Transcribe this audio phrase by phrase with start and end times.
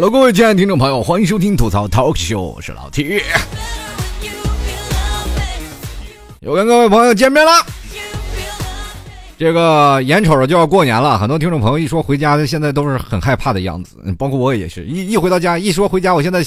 [0.00, 3.20] Hello，各位亲爱的听众朋友，欢迎收听吐槽 Talk Show，我是老 T。
[6.40, 7.52] 又跟各位朋友见面了。
[9.36, 16.42] 这个眼瞅着就要过年了，很多听众朋友一说回家，现在都是很害怕的样子，包括我也是一一回到家，一说回家，我现在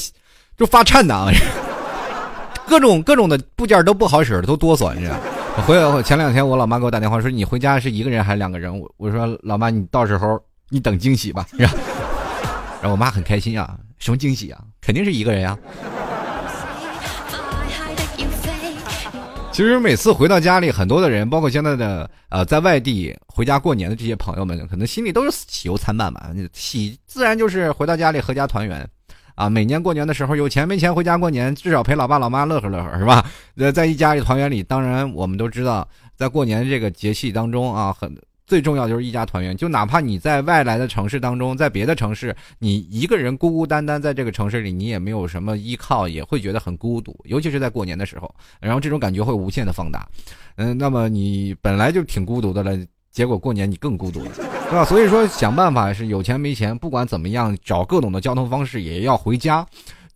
[0.58, 1.28] 就发颤呐，
[2.66, 5.16] 各种各种的部件都不好使，都哆嗦，你知道。
[5.68, 11.74] 回前两天我老妈给我打电话说：“你回家是一个人还是两个人？”我我说：“老妈，你到时候你等惊喜吧。”是吧？
[12.90, 14.62] 我妈很开心啊，什么惊喜啊？
[14.82, 15.58] 肯定是一个人呀。
[19.52, 26.32] 其实每次回到家里，很多的人，包括现在的呃在外地回家过年的这些朋友们，可能心里都是喜忧参半吧。
[26.54, 28.90] 喜自然就是回到家里阖家团圆，
[29.36, 33.24] 啊，每年过年的时候有钱没钱回家过年，至少陪老爸老妈乐呵乐呵，是吧？
[33.58, 38.12] 呃，在一家里团圆里，当然我们都知道，在过年这个节气当中啊，很。
[38.46, 50.08] 最重要就是一家团圆，就哪怕你在外来的城市当中，在别的城市，你一个人孤孤单单在这个城市里，你也没有什么依靠，也会觉得很孤独，尤其是在过年的时候，然后这种感觉会无限的放大。
[50.56, 52.78] 嗯，那么你本来就挺孤独的了，
[53.12, 54.84] 结果过年你更孤独了，对吧？
[54.86, 59.66] 所以说想办法是有钱没钱，不管怎么样，找各种的交通方式也要回家。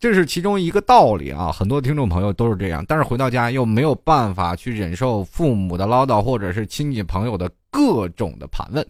[0.00, 8.86] 这是其中一个道理啊，很多听众朋友都是这样，但是回到家又没有办法去忍受父母的唠叨，或者是亲戚朋友的各种的盘问。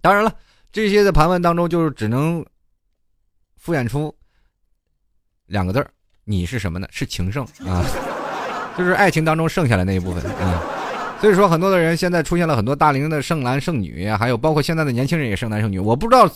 [0.00, 0.32] 当然了，
[0.72, 2.44] 这些的盘问当中，就是只能
[3.56, 4.14] 敷衍出
[5.46, 5.90] 两个字儿：
[6.24, 6.88] 你是什么呢？
[6.90, 7.84] 是情圣啊，
[8.78, 10.62] 就是爱情当中剩下的那一部分啊。
[11.20, 16.26] 所以说，很多的人现在出现了很多大龄的剩男剩女，还有包括现在的年轻人也剩男剩女，我不知道。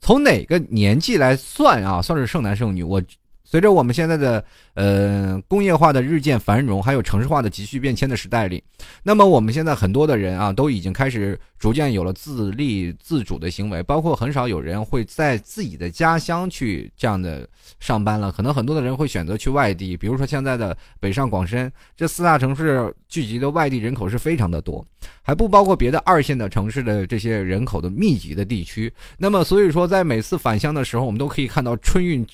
[0.00, 2.00] 从哪个年纪来算啊？
[2.02, 2.82] 算是剩男剩女？
[2.82, 3.02] 我。
[3.48, 4.44] 随着我们现在的
[4.74, 8.62] 呃工业化的日渐繁荣，还有城市化的急剧变迁的时代里，
[9.04, 17.48] 那么我们现在很多的人啊，都已经开始逐渐有了自立自主的行为，包括很少有人会在自己的家乡去这样的
[17.78, 18.32] 上班了。
[18.32, 24.84] 可能很多的人会选择去外地，比如说现在的北上广深这四大城市聚集的外地人口是非常的多，
[25.22, 28.92] 还不包括别的二线的城市的这些人口的密集的地区。
[29.16, 32.26] 那么所以说，在每次返乡的时候，我们都可以看到春运。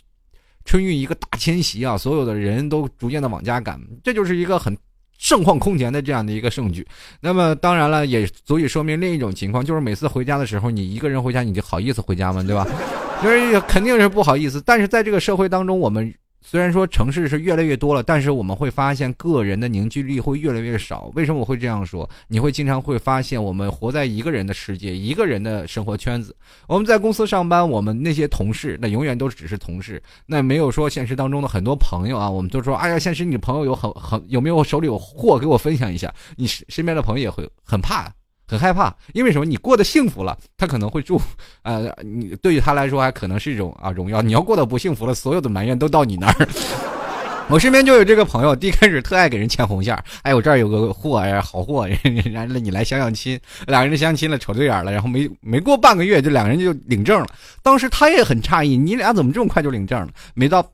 [0.64, 4.76] 春运一个大迁徙啊，所有的人都逐渐的往家赶，这就是一个很
[5.18, 6.86] 盛况空前的这样的一个盛举。
[7.20, 12.42] 那么当然了，也足以说明另一种情况，就是每次回家的时候，你一个人回家，你就好意思回家吗？
[12.42, 12.66] 对吧？
[13.22, 14.62] 就是肯定是不好意思。
[14.64, 16.12] 但是在这个社会当中，我们。
[16.42, 21.10] 虽然说城市是越来越多了，但是我们会发现个人的凝聚力会越来越少。
[21.14, 22.08] 为什么我会这样说？
[22.26, 26.34] 你会经常会发现，我们活在一个人的世界，一个人的生活圈子。
[26.66, 32.28] 我们在公司上班，我们那些同事，那永远都只是同事，那没有说现实当中的很多朋友啊。
[32.28, 36.12] 我们都说，哎呀，现实你朋友有很很有没有手里有货给我分享一下？
[36.36, 38.12] 你身边的朋友也会很怕。
[38.46, 39.44] 很害怕，因为什么？
[39.44, 41.20] 你过得幸福了，他可能会祝，
[41.62, 44.20] 呃，你对于他来说还可能是一种啊荣耀。
[44.20, 46.48] 你要过得不幸福了，所有的埋怨都到你那儿。
[47.48, 57.26] 我身边就有这个朋友，第一开始特爱给人牵红线哎，我这儿有个货呀，好货，人家你来相相亲，两个人相亲了，瞅对眼了，然后没没过半个月，就两个人就领证了。
[57.62, 60.08] 当时他也很诧异，你俩怎么这么快就领证了？
[60.34, 60.64] 没到，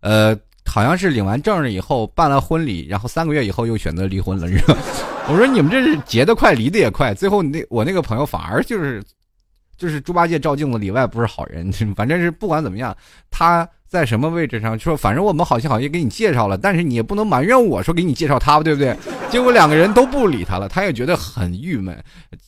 [0.00, 0.38] 呃。
[0.64, 4.76] 好像是领完证了以后办了婚礼，然后三个月以后又选择离婚了，是吧？
[5.28, 7.12] 我说你们这是结得快，离得也快。
[7.12, 9.02] 最后那我那个朋友反而就是，
[9.76, 11.70] 就是猪八戒照镜子里外不是好人。
[11.94, 12.96] 反正是不管怎么样，
[13.30, 18.96] 他在什么位置上说，反正我们好心好意给你介绍了，但是你也不能埋怨我说给你介绍他吧，对不对？
[19.30, 21.96] 结果两个人都不理他了，他也觉得很郁闷。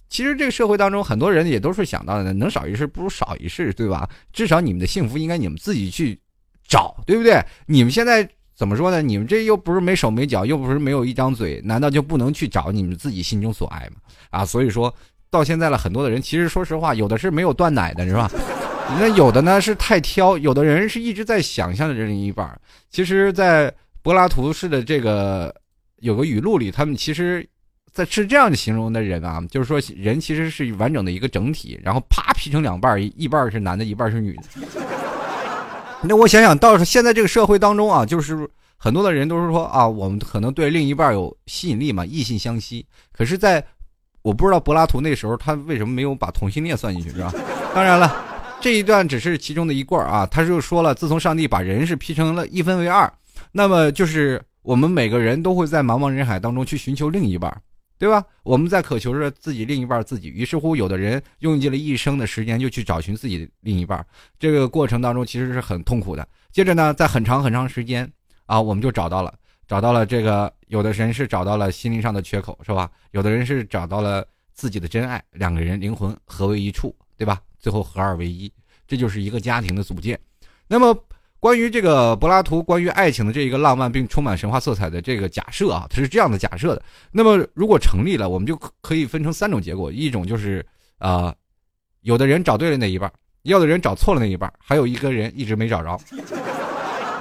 [0.09, 4.09] 其实这个社会当中，很多人也都是想到的，能少一事不如少一事，对吧？
[4.33, 6.19] 至少你们的幸福应该你们自己去。
[6.67, 7.43] 找对不对？
[7.67, 9.03] 你们现在怎么说呢？
[9.03, 13.97] 你们这又不是没手没脚，又不是没有一张嘴，难道就不能去找你们自己心中所爱吗？
[14.31, 14.95] 啊，所以说
[15.31, 18.31] 到现在了，很多的人其实说实话，有的是没有断奶的，是吧？
[19.01, 22.61] 那有的呢是太挑，有的人是一直在想象着另一半。
[22.91, 23.73] 其实，在
[24.03, 25.53] 柏拉图式的这个
[26.01, 27.45] 有个语录里，他们其实
[27.91, 34.43] 在是这样形容的人啊，就是说人其实是完整的一个整体，然后啪劈成两半，一半是男的，一半是女的。
[36.07, 42.85] 那我想想，到现在这个社会当中啊，就是很多的人都是说啊，我们可能对另一半有吸引力嘛，异性相吸。
[43.13, 43.65] 可是，在
[44.23, 47.33] 我不知道柏拉图那时候他为什么没有把同性恋算进去，是吧？
[47.75, 48.15] 当然了，
[48.61, 50.27] 这一段只是其中的一罐啊。
[50.27, 53.11] 他就说了，自从上帝把人是劈成了一分为二，
[53.53, 57.51] 那么就是我们每个人都会在茫茫人海当中去寻求另一半。
[57.97, 58.25] 对吧？
[58.43, 64.05] 我们在渴求着自己另一半自己，于是乎，有的人用尽了一生的时间就去找寻自己的另一半，
[64.39, 66.27] 这个过程当中其实是很痛苦的。
[66.51, 68.11] 接着呢，在很长很长时间
[68.47, 69.33] 啊，我们就找到了，
[69.67, 72.91] 找到了这个，有的人是找到了心灵上的缺口，是吧？
[73.13, 77.41] 有的人是找到了自己的真爱，两个人灵魂合为一处，对吧？
[77.59, 78.53] 最后合二为一，
[78.87, 80.19] 这就是一个家庭的组建。
[80.67, 80.95] 那么，
[81.45, 86.81] 关于这个柏拉图关于爱情的这一个浪漫并充满神话色彩的这个假设啊，它是这样的假设的。
[87.13, 90.65] 那么，如果成立了，我们就可以分成三种结果：一种就是
[90.97, 91.35] 啊，
[92.01, 93.13] 有的人找对了那一半，
[93.43, 96.01] 要的人找错了那一半，还有一个人一直没找着。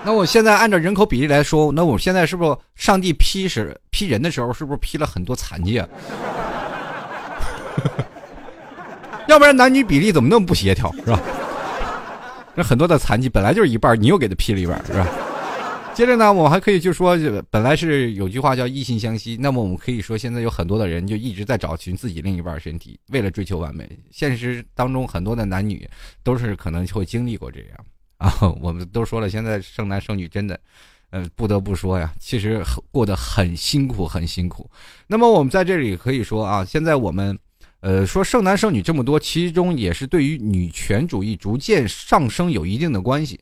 [0.06, 5.86] 那我现在按照人口比例来说，那我现在是不是上帝批时批人的时候，是不是批了很多残疾啊？
[9.28, 11.20] 要不然男女比例怎么那么不协调，是吧？
[12.56, 15.08] 那很多的残疾本来就是一半，你又给他劈了一半，是吧？
[15.94, 17.16] 接着呢，我还可以就说，
[17.52, 23.88] 本来是有句话叫异性相吸，那么我们可以说，现在有很多的人就一直在找寻自己另一半身体，为了追求完美。
[24.10, 25.88] 现实当中很多的男女
[26.24, 27.70] 都是可能会经历过这样。
[28.18, 30.60] 啊， 我们都说了，现在生男生女真的，
[31.12, 34.68] 呃，不得不说呀，其实过得很辛苦，很辛苦。
[35.06, 37.38] 那么我们在这里可以说啊，现在我们，
[37.84, 43.38] 呃，说剩男剩女这么多，其中也是对于女权主义逐渐上升有一定的关系。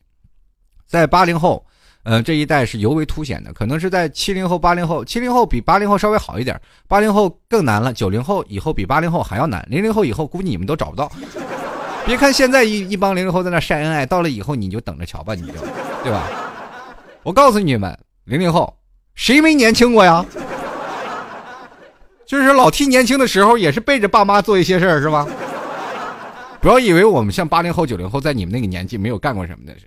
[0.84, 1.64] 在八零后，
[2.02, 11.10] 呃，这一代是尤为凸显的，可能是在七零后、八零后，七零后比八零后稍微好一点，八零后更难了，九零后以后比八零后还要难，零零后以后估计你们都找不到。
[12.04, 15.52] 别看现在一一帮零零后在那晒恩爱，到了以后你就等着瞧吧，你就，
[16.02, 16.28] 对吧？
[17.22, 18.76] 我告诉你们，零零后
[19.14, 20.26] 谁没年轻过呀？
[22.32, 25.26] 就是老 T 年轻的时候也是背着爸妈做一些事儿，是吧？
[26.62, 29.84] 不要以为我们像八零后、九零后在你们那个年纪没有干过什么的，是，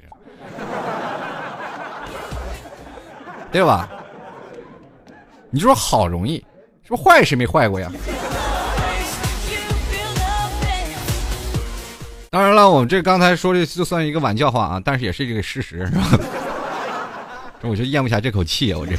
[3.52, 3.90] 对吧？
[5.50, 6.36] 你说好容易，
[6.84, 7.92] 是不坏谁没坏过呀？
[12.30, 16.04] 当然了，我们这刚才说的就算一个玩笑话啊，但是也是一个事实，是吧？
[17.60, 18.78] 这 我就咽不下这口气啊！
[18.78, 18.96] 我这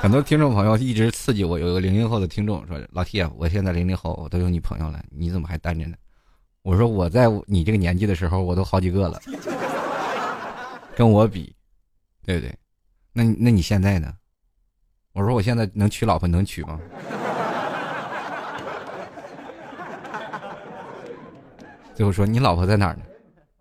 [0.00, 5.96] 很多听众朋友一直刺激我，有个零零后的听众说：“老 T 啊，我现在零零后，我都有女朋友了，你怎么还单着呢？”
[6.64, 9.20] 我说：“我在你这个年纪的时候，我都好几个了，
[10.96, 11.54] 跟我比，
[12.24, 12.50] 对不对？
[13.12, 14.14] 那那你现在呢？”
[15.12, 16.80] 我说：“我现在能娶老婆，能娶吗？”
[21.94, 23.02] 最后说你老婆在哪儿呢？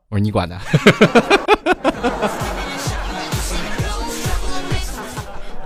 [0.07, 0.57] 我说你管的。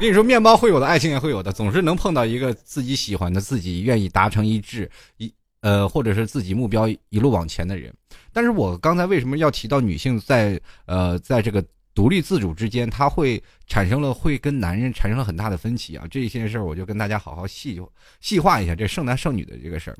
[0.03, 7.89] 跟你说，面包会有的，爱情也会有的，总是能碰到一个自己喜欢的、自己愿意达成一致一呃，或者是自己目标一路往前的人。
[8.33, 11.63] 但是我刚才为什么要提到女性在呃在这个
[11.95, 16.05] 独立自主之间，她会产生了会跟男人产生了很大的分歧啊？
[16.11, 17.81] 这些事儿我就跟大家好好细
[18.19, 19.97] 细化一下这剩男剩女的这个事儿。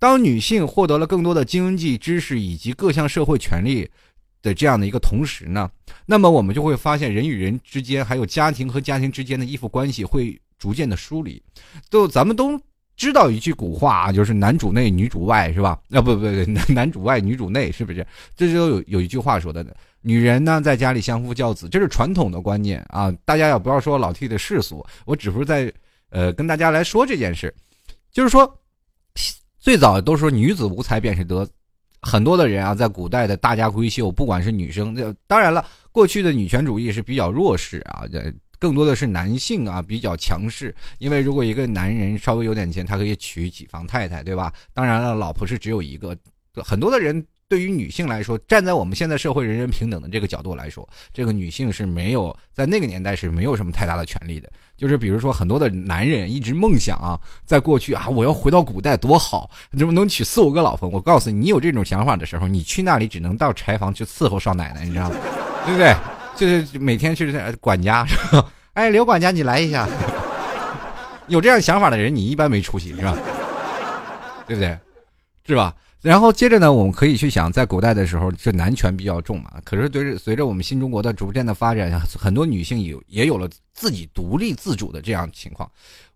[0.00, 3.88] 当女性获得了更多的经济知识以及各项社会权利
[4.44, 5.70] 的这样的一个同时呢，
[6.04, 11.42] 那么我们就会发现人与人之间，还有家庭和家庭之间的依附关系会逐渐的疏离。
[11.88, 12.60] 都咱们都
[12.94, 15.80] 知道一句古话啊，就是男主内女主外，是吧？
[15.90, 18.06] 啊，不不不，男主外女主内，是不是？
[18.36, 19.64] 这就有有一句话说的，
[20.02, 23.10] 女人呢在家里相夫教子，这是传统的观念啊。
[23.24, 25.72] 大家也不要说老 T 的世俗，我只是在
[26.10, 27.52] 呃跟大家来说这件事，
[28.12, 28.60] 就是说。
[29.64, 31.48] 最早都说女子无才便是德，
[32.04, 34.94] 很多的人啊，在古代的大家闺秀，不管是女生，
[35.26, 38.04] 当然了，过去的女权主义是比较弱势啊，
[38.58, 44.52] 更多的是男性啊比较强势，因为如果一个男人稍微有点钱，他可以娶几房太太，对吧？
[44.72, 46.16] 当然了，老婆是只有一个，
[46.62, 47.24] 很多的人。
[47.48, 54.50] 对于女性来说，站在我们现在社会人人平等的这个角度来说，这个女性是没有在那个年代是没有什么太大的权利的。
[54.76, 59.48] 就是比如说，很多的男人一直梦想啊，在过去啊，我要回到古代多好，
[59.78, 60.88] 怎么能娶四五个老婆？
[60.88, 65.16] 我告诉你，你有这种想法的时候，你去那里只能到柴房去伺候少奶奶，你知道吗？
[65.64, 65.94] 对不对？
[66.36, 68.50] 就是每天去管家， 是吧？
[68.72, 69.86] 哎，刘管家，你来一下。
[71.28, 73.16] 有这样想法的人，你一般没出息，是吧？
[74.46, 74.76] 对不对？
[75.46, 75.72] 是吧？
[76.04, 79.50] 然后接着呢，我们可以去想，在古代的时候，这男权比较重嘛。
[79.64, 85.66] 可是随着随着我们新中国的逐渐的发展，很多女性有也有了自己独立自主的这样情况。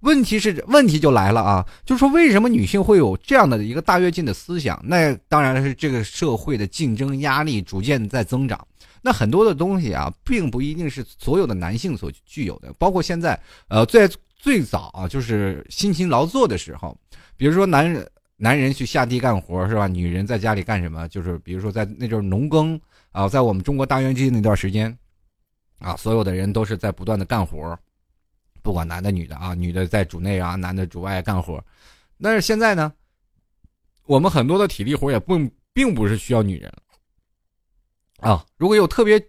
[0.00, 4.78] 问题是问题就来了啊，就是说为什么女性会有这样的一个大跃进的思想？
[4.84, 8.62] 那当然是这个社会的竞争压力逐渐在增长。
[9.00, 16.94] 那很多的东西啊，并不一定是所有的男性所具有的，包括现在呃，在最早啊，就是辛勤劳作的时候，
[17.38, 18.06] 比如说男人。
[18.40, 19.88] 男人去下地干活是吧？
[19.88, 21.08] 女人在家里干什么？
[21.08, 22.80] 就是比如说在那阵农耕
[23.10, 24.96] 啊，在我们中国大跃进那段时间，
[25.80, 27.76] 啊，所有的人都是在不断的干活，
[28.62, 31.62] 不管男的女的啊，女的在主内啊，男的主外干活。
[32.22, 32.92] 但是现在呢，
[34.06, 35.36] 我们很多的体力活也不
[35.72, 36.72] 并不是需要女人
[38.20, 38.46] 啊。
[38.56, 39.20] 如果有特别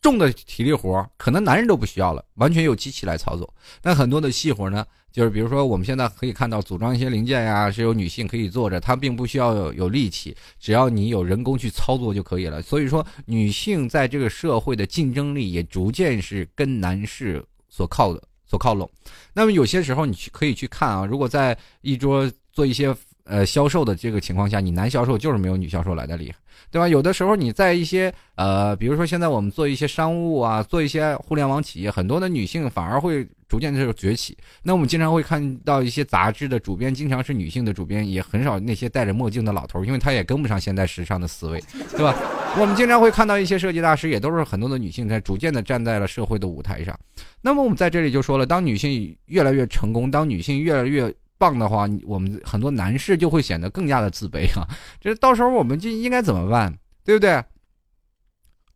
[0.00, 3.54] 重的体力活，可能男人都不需要了，完全由机器来操作。
[3.80, 12.62] 但很多的细活呢，就是比如说我们现在可以看到组装一些零件呀，是有女性可以坐着，它并不需要有有力气，只要你有人工去操作就可以了。
[12.62, 18.88] 所以说，女性在这个社会的竞争力也逐渐是跟男士所靠的所靠拢。
[19.32, 22.94] 那么有些时候你去可以去看啊，如果在一桌做一些。
[23.28, 26.36] 呃，销售的这个情况下，你男销售就是没有女销售来的厉害，
[26.70, 26.88] 对吧？
[26.88, 34.34] 有的时候你在一些呃，比如说现在我们做一些商务啊，做一些互联网企业，很多的女性反而会逐渐的崛起。
[34.62, 42.16] 那我们经常会看到一些杂志的主编经常是女性的主编，也很少那些戴着墨镜的老头，因为他也跟不上现在时尚的思维，对吧？
[42.58, 46.98] 我们经常会看到一些设计大师，也都是很多的女性在逐渐的站在了社会的舞台上。
[47.42, 51.14] 那么我们在这里就说了，当女性越来越成功，当女性越来越。
[51.38, 54.68] 棒的话，我们很多男士就会显得更加的自卑啊！
[55.00, 57.42] 这到时候我们就应该怎么办，对不对？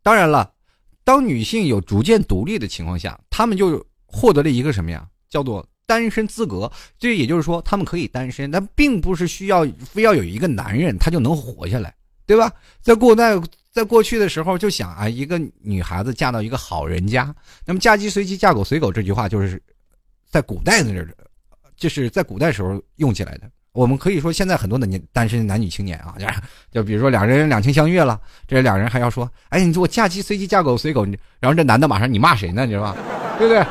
[0.02, 0.52] 当然了，
[1.04, 5.06] 当女性有逐渐独立的情况下，她们就获得了一个什么呀？
[5.28, 6.70] 叫做单身资格。
[6.98, 11.94] 这也就是说，她们可以单身，但并不是需要非要有一个男人，她就能活下来，
[12.26, 12.52] 对吧？
[12.80, 13.40] 在过在
[13.70, 19.60] 在过去的时候，就想啊，一个女孩子嫁到一个好人家，那么嫁鸡随鸡，嫁狗随狗，这句话就是
[20.30, 20.92] 在古代的。
[21.82, 23.40] 就是在古代时候用起来的。
[23.72, 26.14] 我们可以说，现在很多的年单身男女青年啊，
[26.70, 31.04] 就比如说两人两情相悦了，这两人还要说：“哎，你说我嫁鸡随鸡，嫁狗随狗。”
[31.40, 32.64] 然后这男的马上你骂谁呢？
[32.64, 32.96] 你知道吧？
[33.36, 33.66] 对不对？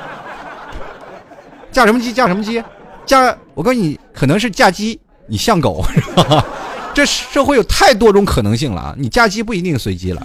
[1.72, 2.12] 嫁什么鸡？
[2.12, 2.62] 嫁什么鸡？
[3.06, 6.46] 嫁我告诉你，可能是嫁鸡，你像狗， 是吧？
[6.94, 8.96] 这社会有太多种可能性了啊！
[8.98, 10.22] 你嫁鸡不一定随鸡了，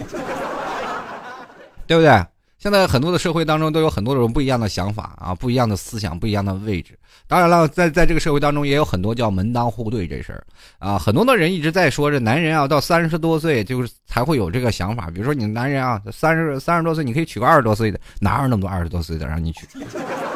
[1.87, 2.27] 对不对？
[2.59, 6.99] 现在很多的社会当中都有很多种不一样的想法啊，不一样的思想，不一样的位置。
[7.29, 10.43] 当然了，在在这个社会当中，也有很多叫门当户对这事儿
[10.79, 10.99] 啊。
[10.99, 15.11] 很多的人一直在说，这男人啊，到三十多岁就是才会有这个想法。
[15.11, 19.67] 比如说，你男人啊，三十三十多岁，你可以娶个二十多岁的，哪有那么多二十多岁的让你娶？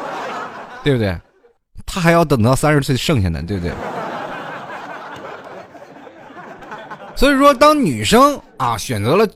[0.83, 1.17] 对不对？
[1.87, 3.73] 他还要等到三十岁剩下的，对不对？
[7.17, 9.27] 所以说，当女生啊选择了。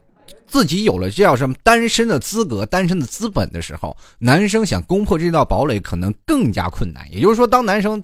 [0.55, 7.05] 自己有了这叫什么单身的资格、单身的资本的时候，男生想攻破这道堡垒可能更加困难。
[7.11, 8.01] 也就是说，当男生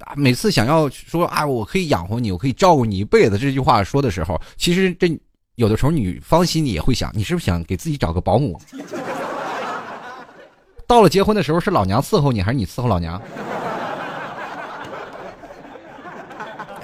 [0.00, 5.16] 啊每次想要说啊我可以养活你，我可以照顾你一辈子这句话说的时候，其实这
[5.54, 8.60] 有的时候女方心里也会想，你是不是想给自己找个保姆？
[10.84, 13.22] 到了结婚的时候，是老娘伺候你，还是你伺候老娘？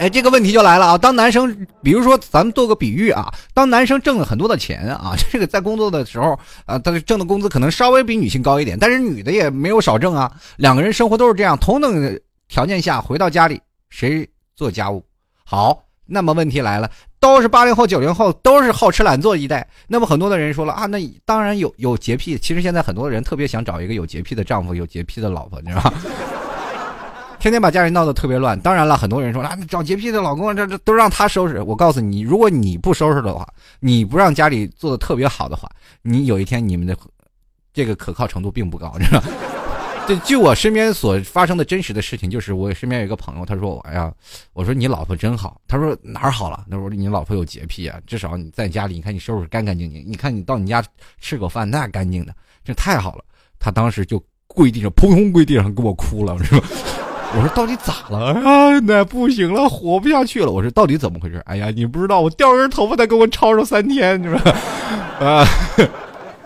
[0.00, 0.96] 哎，这个问题就来了啊！
[0.96, 6.30] 当男生，比如说咱们做个比喻啊，当男生挣了很多的钱啊， 这个在工作的时候
[6.64, 10.32] 啊，他挣的工资可能稍微比女性高一点，但是女的也没有少挣啊。
[10.56, 14.26] 两个人生活都是这样，同等条件下回到家里，谁
[14.56, 15.04] 做家务
[15.44, 15.84] 好？
[16.06, 16.90] 那么问题来了，
[17.20, 19.68] 都是八零后、九零后，都是好吃懒做一代。
[19.86, 22.38] 那么很多的人说了啊，那当然有有洁癖。
[22.38, 25.92] 其实现在很多人特别想找一个有洁癖的丈夫，有洁癖的老婆，你知道吧？
[27.40, 28.58] 天天把家里闹得特别乱。
[28.60, 31.60] 当然了，很多人说啊，找洁癖的老公，这这都让他收拾。
[31.62, 33.48] 我告诉你，如果你不收拾的话，
[33.80, 35.68] 你不让家里做的特别好的话，
[36.02, 36.94] 你有一天你们的
[37.72, 39.28] 这个可靠程度并不高，知道吧？
[40.06, 44.12] 这据我身边所发生的真实的事情，就是我身边有一个朋友，他说：“哎呀，
[44.52, 46.66] 我说你老婆真好。”他说哪儿好了？
[46.70, 50.84] 他说你老婆有洁癖啊，至少你在家里，你看你收拾干干净净，你看你到你家
[51.20, 53.24] 吃口饭那干净的，这太好了。
[53.58, 56.66] 他当时就跪地上，扑通跪地上给我哭了，是吧？
[57.32, 58.78] 我说到底咋了啊？
[58.82, 60.50] 那不行了，活不下去了。
[60.50, 61.40] 我说到底怎么回事？
[61.46, 64.36] 哎呀，你不知道，我掉根头发他给我吵吵三天，你说？
[65.24, 65.46] 啊，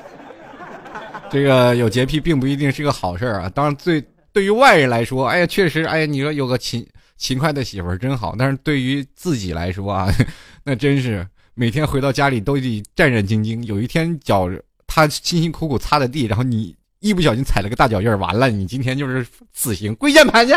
[1.30, 3.48] 这个有洁癖并不一定是个好事啊。
[3.54, 6.86] 当然，最对于外人来说，哎呀，确实，哎呀，你说有个勤
[7.16, 8.34] 勤快的媳妇儿真好。
[8.38, 10.12] 但是对于自己来说啊，
[10.64, 13.62] 那真是每天回到家里都得战战兢兢。
[13.64, 14.50] 有一天脚
[14.86, 16.76] 他辛辛苦苦擦的地，然后你。
[17.04, 20.54] 一不小心踩了个大脚印儿，完了，你今天就是死刑，跪键盘去。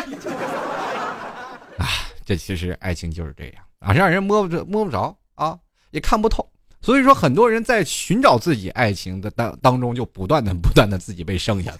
[1.78, 1.86] 啊，
[2.26, 5.58] 这其实爱情就是这样啊，让人摸不着、摸不着啊，
[5.92, 6.50] 也看不透。
[6.80, 11.80] 所以说，很多人在寻找自己爱情的当当中，就不断的、不断的自己被剩下了。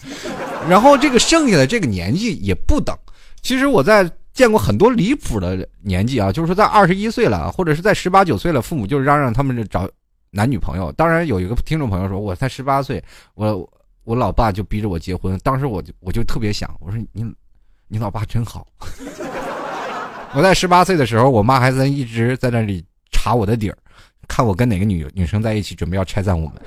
[0.68, 2.94] 然后这个剩下的这个年纪也不等。
[3.42, 9.90] 其实我在见过很多离谱的年纪啊，就是说在二十一岁了，或者是在十八九岁了，父母就是嚷嚷他们找
[10.30, 10.92] 男女朋友。
[10.92, 13.02] 当然有一个听众朋友说，我才十八岁，
[13.34, 13.66] 我。
[14.08, 17.26] 我老爸就逼着我结婚，当时我就我就特别想，我说你，
[17.90, 18.66] 你老爸真好。
[20.34, 23.78] 我在十八岁的时候，我妈还在一直在那里查我的底儿，
[24.26, 26.62] 看我跟哪个女女生在一起，准备要拆散我们。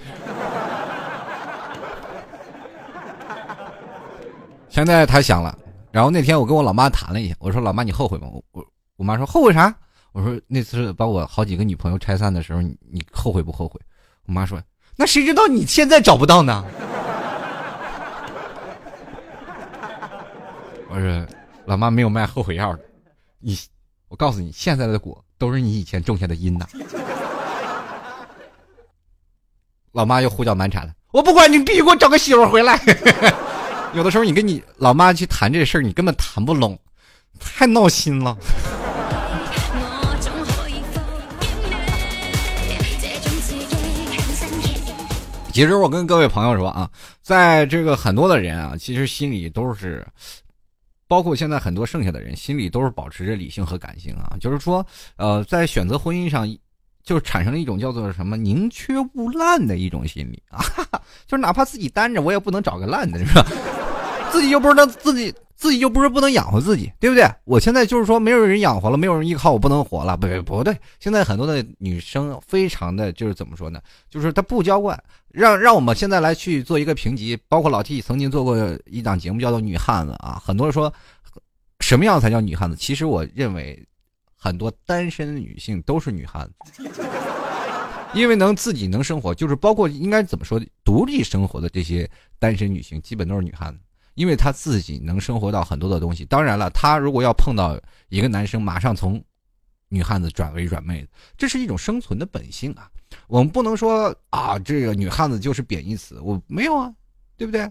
[4.68, 5.58] 现在他想了，
[5.90, 8.28] 然后那天我跟我老妈谈了一下，我说老妈你后悔吗？
[8.52, 8.62] 我
[8.96, 9.74] 我妈说后悔啥？
[10.12, 13.80] 我说那次把我好几个女朋友拆散的时候，你你后悔不后悔？
[14.26, 14.60] 我妈说
[14.94, 16.62] 那谁知道你现在找不到呢？
[20.92, 21.26] 我说，
[21.66, 22.80] 老妈没有卖后悔药的。
[23.38, 23.56] 你，
[24.08, 26.66] 我告诉你，现在的果都是你以前种下的因呐。
[29.92, 32.80] 老妈又胡搅蛮缠了，我不管你，必须给我找个媳妇回来。
[33.94, 36.76] 有的时候你跟你老妈去谈这事儿，你根本谈不拢，
[37.38, 38.36] 太闹心了。
[45.52, 46.88] 其实我跟各位朋友说啊，
[47.22, 50.06] 在这个很多的人啊，其实心里都是，
[51.10, 54.86] 包括现在很多剩下的人心里都是保持着理性和感性啊，就是说，
[55.16, 56.48] 呃，在选择婚姻上，
[57.02, 60.62] 就产生了一种叫做什么宁缺毋滥的一种心理啊，
[61.26, 63.44] 就是哪怕自己单着，我也不能找个烂的，是吧？
[64.30, 65.34] 自己又不是能自己。
[65.56, 67.30] 自己又不是不能养活自己，对不对？
[67.44, 70.16] 我现在就是说，没有人养活了，没有人依靠，我不能活了。
[70.16, 73.78] 不不不对，现在很多的女生非常的就是怎么说呢？
[74.08, 74.98] 就是她不娇惯，
[75.32, 77.36] 让让我们现在来去做一个评级。
[77.48, 78.56] 包括老 T 曾经做过
[78.86, 80.40] 一档节目，叫做《女汉子》啊。
[80.44, 80.92] 很多人说，
[81.80, 82.76] 什么样才叫女汉子？
[82.76, 83.86] 其实我认为，
[84.36, 86.82] 很多单身女性都是女汉子，
[88.14, 93.80] 因为能自己能生活，就是包括应该怎么说，独立生活的这些单身女性，基本都是女汉子。
[94.14, 99.22] 因为她自己能生活到很多的东西，当然了，她如果要碰到一个男生，马上从
[99.88, 101.08] 女汉子转为软妹子，
[101.38, 102.90] 这是一种生存的本性啊。
[103.26, 106.92] 我们不能说啊，这个女汉子就是贬义词，我没有啊，
[107.36, 107.70] 对不对？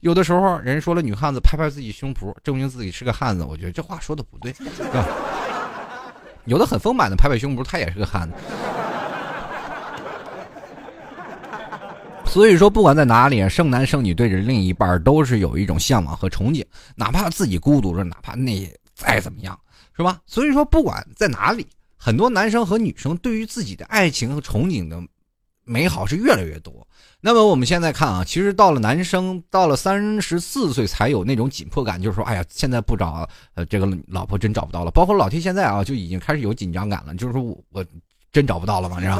[0.00, 5.06] 有的时候人说了女汉子，拍拍自己胸脯，证明自己是个汉子，我觉得这话说的不对，是吧？
[6.44, 8.34] 有的很丰满的拍拍胸脯，他也是个汉子。
[12.26, 16.64] 所以说，不管在哪里，剩男剩女对着另一半都是有一种向往和憧憬，
[16.96, 19.56] 哪怕自己孤独着，哪怕那再怎么样，
[19.96, 20.20] 是吧？
[20.26, 21.64] 所以说，不管在哪里，
[22.04, 25.02] 很多男生和女生对于自己的爱情和憧憬的
[25.64, 26.86] 美好是越来越多。
[27.18, 34.90] 那么我们现在看啊，其实到了男生到了三十四岁才有那种紧迫感，就是说，哎呀，现在不找呃这个老婆真找不到了。
[34.90, 37.82] 包括老 T 现在啊，就已经开始有紧张感了，就是说我我
[38.30, 38.98] 真找不到了吗？
[39.00, 39.18] 这样。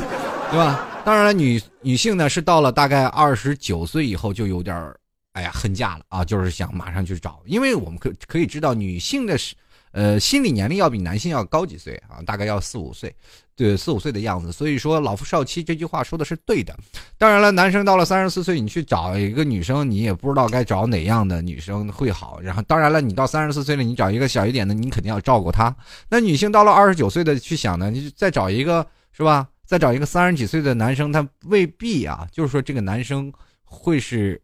[0.50, 0.87] 对吧？
[1.06, 4.94] 当然，女女性呢是到了大概二十九岁以后就有点
[5.32, 9.54] 哎呀，恨嫁了啊，就是想马上去找，因为我们可可以知道，女性的是，
[9.94, 13.14] 呃，心理年龄要比男性要高几岁啊，大概要四五岁，
[13.54, 14.50] 对，四五岁的样子。
[14.50, 16.76] 所以说，老夫少妻这句话说的是对的。
[17.16, 22.40] 当然了，男生到了三十四岁，你去找一个女生，你也不知道该找哪样的女生会好。
[22.40, 25.72] 然后，当然了，你到三十四岁了，你找一个小一点的，你肯定要照顾她。
[26.09, 29.48] 那女性到了二十九岁的去想呢，你再找一个，是吧？
[29.64, 33.33] 再找一个三十几岁的男生，他未必啊，就是说这个男生
[33.64, 34.42] 会是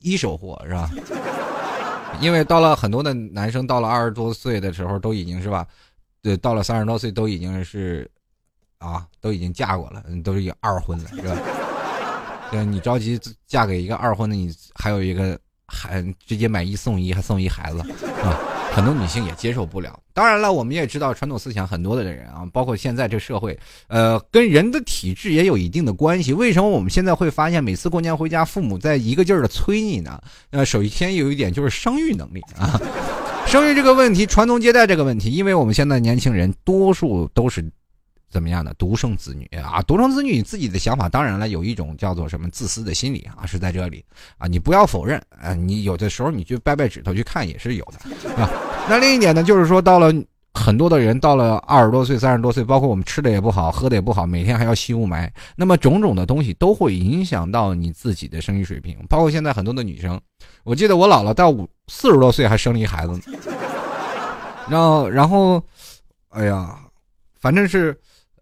[0.00, 0.90] 一手货，是吧？
[2.20, 5.66] 因为到了很多的男生到了二十多岁的时候，都已经是吧？
[6.22, 8.08] 对，到了三十多岁都已经是
[8.78, 11.36] 啊，都已经嫁过了，都是二婚了，是吧？
[12.52, 18.38] 对，你着急嫁给一个二婚的，你还有一个还直接买一送一，还送一孩子，是吧？
[18.72, 19.98] 很多女性也接受不了。
[20.14, 26.32] 当然了，我们也知道传统思想很多的人啊，包括现在这社会，呃，跟人的体质也有一定的关系。
[26.32, 30.20] 为什么我们现在会发现每次过年回家，父母在一个劲儿的催你呢？
[30.50, 32.80] 呃，首先有一点就是生育能力啊，
[33.46, 37.64] 生育这个问题，传宗接代这个问题，因为我们现在年轻人多数都是。
[38.30, 39.82] 怎么样的独生子女啊？
[39.82, 44.04] 独生子女自己的想法，当然了，有一种叫做什么自私的心理啊，是在这里
[44.38, 44.46] 啊。
[44.46, 47.98] 你不要否认啊，你有的时候你去掰掰指头去看也是有的
[48.40, 48.48] 啊。
[48.88, 50.14] 那另一点呢，就是说到了
[50.54, 58.96] 很多的人到了二十多岁、三十多岁，包括我们吃的也不好，喝的也不好，每天还要吸雾霾，那么种种的东西都会影响到你自己的生育水平。
[59.08, 60.20] 包括现在很多的女生，
[60.62, 63.22] 我记得我姥姥到五四十多岁还生了一孩子呢，
[64.70, 65.60] 然后然后，
[66.28, 66.78] 哎呀，
[67.40, 67.98] 反正是。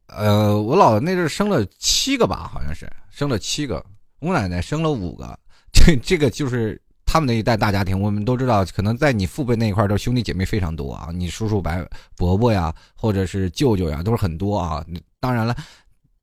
[0.08, 3.84] 呃，我姥姥那阵生了七个吧，好像是生了七个。
[4.20, 5.38] 我奶奶生了五个，
[5.72, 7.98] 这这个就是他们那一代大家庭。
[8.00, 11.72] 我们都知道，可能在你父辈那一块都兄弟姐妹非常多啊，你叔叔、伯
[12.16, 14.84] 伯伯呀，或者是舅舅呀，都是很多啊。
[15.20, 15.54] 当然了，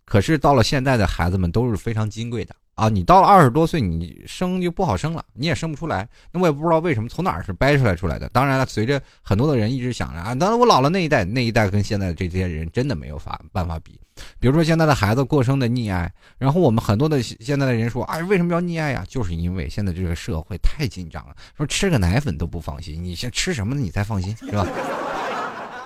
[0.06, 2.56] 可是到了现在的孩子们都是非常金贵的。
[2.76, 6.06] 啊，你到了二十多岁，你生就不好生了，你也生不出来。
[6.34, 8.28] 那我也不知道为什么，从哪儿是掰出来出来的。
[8.30, 13.98] 当然了，随着很多的人一直想着啊，当然我老了那一代，那一代跟现在的这些人真的没有法办法比。
[14.42, 19.06] 比如说现在的孩子过生的溺爱，然后我们很多的现在的人说，哎，为什么要溺爱呀？
[19.08, 24.68] 就是因为现在这个社会太紧张了，说吃个奶粉都不放心，你先吃什么你才放心是吧？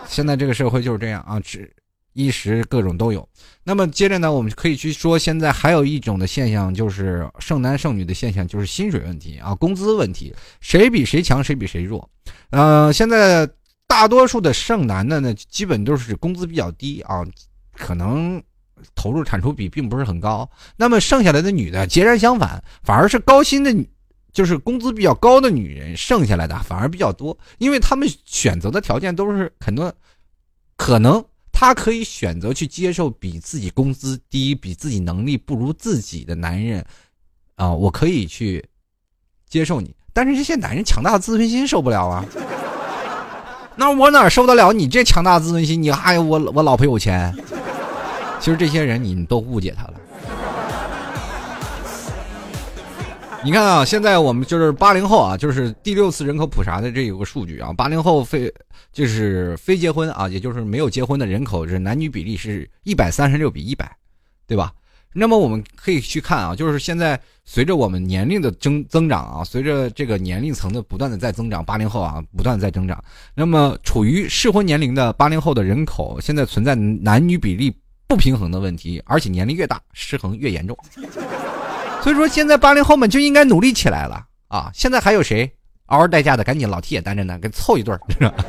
[0.08, 1.71] 现在这个社会就是这样啊，吃。
[2.13, 3.28] 衣食各种都有，
[3.63, 12.10] 那么接着呢，我们可以去说，现在还有一种的现象，就是剩男剩女的现象，就是薪水问题啊，工资问题，谁比谁强，谁比谁弱。
[12.50, 13.48] 呃，现在
[13.88, 17.24] 大多数的剩男的呢，基本都是工资比较低啊，
[17.74, 18.41] 可能
[18.95, 20.50] 投入产出比并不是很高。
[20.76, 23.74] 那么剩下来的女的截然相反，反而是高薪的
[24.32, 29.93] 就是工资比较高的女人剩下来的反而比较多，因为他们选择的条件都是很多，
[30.78, 31.24] 可能
[31.60, 36.86] 他可以选择去接受比自己工资低、比自己能力不如自己的男人，
[37.56, 38.63] 啊，我可以去
[39.50, 42.26] 接受你，但是这些男人强大的自尊心受不了啊，
[43.76, 45.84] 那我哪受得了你这强大的自尊心？
[45.84, 47.36] 你还我我老婆有钱，
[48.39, 49.93] 其实这些人你都误解他了。
[53.43, 58.54] 你看啊，现在我们就是八零后啊，就是第六次人口普查的这有个数据啊，八零后非
[58.91, 63.89] 就是非结婚啊，也就是没有结婚的人口是男女比例是一百三十六比一百，
[64.45, 64.73] 对吧？
[65.13, 73.02] 那么我们可以去看啊，就是现在随着我们年龄的增增长啊，随着这个年龄层的不断的在增长，八零后啊不断在增长，
[73.34, 77.73] 那么处于适婚年龄的八零后的人口现在存在男女比例
[78.06, 80.78] 不平衡的问题，而且年龄越大失衡越严重。
[82.01, 84.71] 所以说，现在八零后们就应该努力起来了啊！
[84.73, 85.51] 现在还有谁
[85.88, 86.43] 嗷嗷待嫁的？
[86.43, 87.99] 赶紧老 T 也单着呢，给凑一对儿。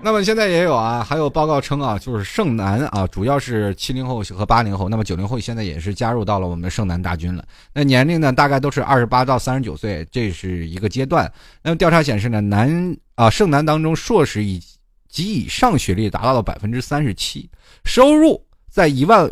[0.00, 7.44] 那么现在也有啊，还有报告称啊，就是剩男啊，主要是七零后和八零后，那么九零后现在也是加入到了我们剩男大军了。
[7.72, 11.30] 那年龄呢，大概都是二十八到三十九岁，这是一个阶段。
[11.62, 14.62] 那么调查显示呢，男啊剩男当中，硕士以
[15.08, 17.50] 及以上学历达到了百分之三十七，
[17.84, 18.47] 收入。
[18.78, 19.28] 在一万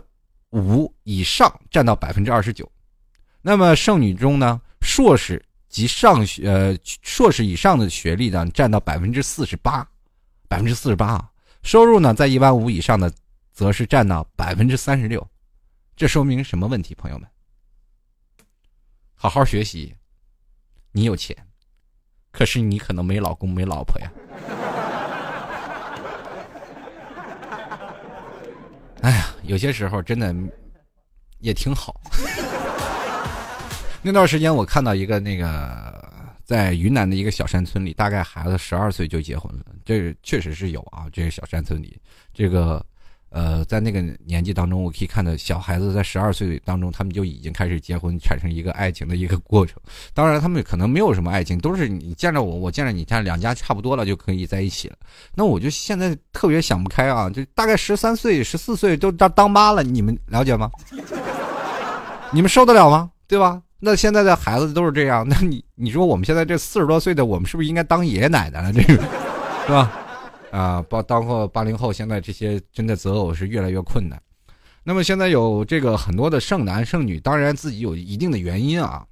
[0.51, 2.69] 五以上占到百分之二十九，
[3.41, 9.89] 那么剩女中呢，硕士及上学呃硕士以上的学历呢占到百分之四十八，
[10.49, 11.31] 百分之四十八啊，
[11.63, 13.09] 收入呢在一万五以上的
[13.53, 15.25] 则是占到百分之三十六，
[15.95, 16.93] 这说明什么问题？
[16.97, 17.29] 朋友们，
[19.15, 19.95] 好好学习，
[20.91, 21.37] 你有钱，
[22.33, 24.11] 可是你可能没老公没老婆呀。
[29.07, 30.35] 哎呀，有些时候真的
[31.39, 32.01] 也挺好。
[34.03, 36.13] 那段时间我看到一个那个
[36.45, 41.07] 在云南的一个小山村里，大概孩子十二岁就结婚了，这确实是有啊。
[41.13, 41.97] 这个小山村里，
[42.35, 42.85] 这个。
[43.37, 49.77] 呃，在那个年纪当中，我可以看到小孩子在十二岁当中，他们就已经开始结婚，产生一个爱情的一个过程。
[50.15, 54.97] 当然，他们可能没有什么爱情，都是你见着我，我见着你，家两家差不多了就可以在一起了。
[55.35, 60.71] 那我就现在特别想不开啊，就大概十三岁、十四岁都当当妈了，你们了解吗？
[62.33, 63.11] 你们受得了吗？
[63.29, 63.61] 对吧？
[63.79, 68.73] 那现在的孩子都是这样，那你你说我们现在这四十多岁的，我们是不是应该当爷爷奶奶了？
[68.73, 68.95] 这个
[69.67, 69.93] 是吧？
[70.57, 74.19] 啊，包包括八零后，现在这些真的择偶是越来越困难。
[74.83, 79.07] 那么现在有这个很多的剩男剩女，当然自己有一定的原因啊，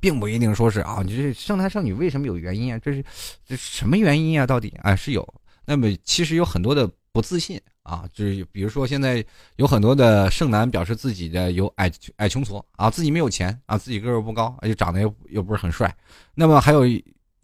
[0.00, 2.78] 并不一定说是啊，你这剩男剩女为什么有原因啊？
[2.78, 3.04] 这是
[3.46, 4.46] 这什么原因啊？
[4.46, 5.22] 到底啊是有。
[5.66, 9.22] 那么其实有很多的不自信啊，就是比如说现在
[9.56, 15.94] 有很多的剩男表示自己的有矮矮穷矬啊，自己没有钱啊，自己个儿不高，而且长得又又不是很帅。
[16.34, 16.84] 那么还有。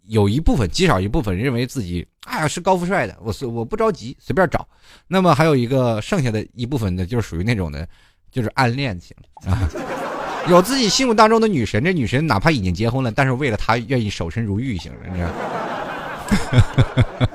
[0.07, 4.67] 有一部分极少一部分认为自己啊是高富帅的，我随我不着急随便找。
[5.07, 7.87] 那么还有一个剩下的一部分呢，就是属于那种的，
[8.31, 9.15] 就是暗恋型
[9.45, 9.69] 啊，
[10.49, 15.29] 有自己心目当中的女神，这女神哪怕已经结婚了，但是为了她愿意守身如玉型的，你知道。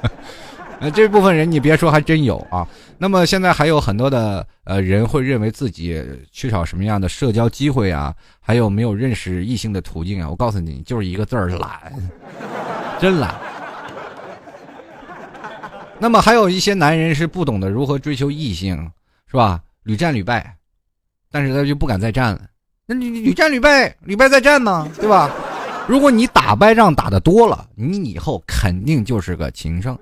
[0.81, 2.66] 那这部分人你别说还真有啊。
[2.97, 10.29] 那么现在还有很多的呃人会认为自己缺少什么样的社交机会啊，还有没有认识异性的途径啊？
[10.29, 11.93] 我告诉你，就是一个字儿懒。
[12.99, 13.35] 真懒。
[15.99, 18.90] 那么还有一些男人是不懂得如何追求异性，
[19.27, 19.61] 是吧？
[19.83, 20.57] 屡战屡败，
[21.31, 22.40] 但是他就不敢再战了。
[22.87, 25.31] 那你屡战屡败，屡败再战呢，对吧？
[25.87, 29.99] 如果你打败仗打的多了，你以后肯定就是个情圣。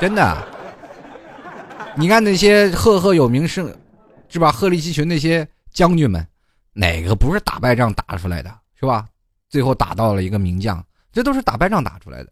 [0.00, 0.48] 真的。
[1.96, 3.76] 你看那些赫赫有名是，
[4.28, 4.50] 是吧？
[4.50, 6.26] 鹤立鸡群那些将军们，
[6.72, 9.06] 哪个不是打败仗打出来的，是吧？
[9.48, 10.82] 最后打到了一个名将。
[11.12, 12.30] 这都是打败仗打出来的，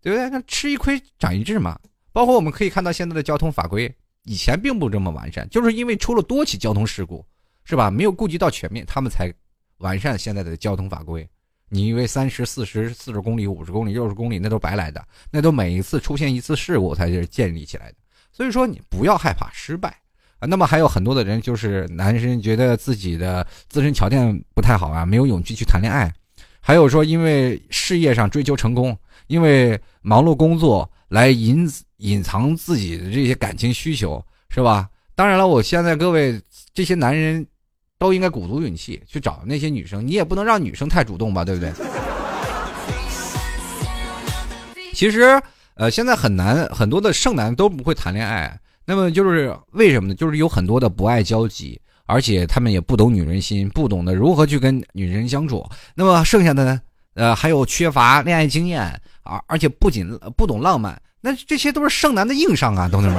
[0.00, 0.30] 对不对？
[0.30, 1.78] 那吃一亏长一智嘛。
[2.12, 3.92] 包括我们可以看到现在的交通法规，
[4.24, 7.24] 以前并不这么完善，就是因为出了多起交通事故，
[7.64, 7.90] 是吧？
[7.90, 9.32] 没有顾及到全面，他们才
[9.78, 11.28] 完善现在的交通法规。
[11.68, 17.94] 你以为三十四十四十公里、五十公里、六十公里那都白来的，那都每一次出现一次事故才是建立起来的。
[18.32, 19.88] 所以说，你不要害怕失败
[20.38, 20.46] 啊。
[20.46, 26.12] 那么还有很多的人，就是男生觉得自己的自身条件不太好啊，没有勇气去谈恋爱。
[26.60, 34.88] 还有说，因为事业上追求成功，因为忙碌工作来隐隐藏自己的这些感情需求，是吧？
[35.14, 36.40] 当然了，我现在各位
[36.72, 37.44] 这些男人，
[37.98, 41.72] 都应该鼓足勇气去找那些女生，你也不能让女生太主动吧，对不对？
[44.94, 45.40] 其实，
[45.74, 50.14] 呃，现在很难，很多的剩男都不会谈恋爱，那么就是为什么呢？
[50.14, 51.80] 就是有很多的不爱交际。
[52.10, 55.68] 而且他们也不懂女人心，不懂得如何去跟女人相处。
[55.94, 56.80] 那么剩下的呢？
[57.12, 63.16] 呃，还有缺乏恋爱经验而，而且不仅不懂浪漫，那这些都是剩男的硬伤啊，同志们。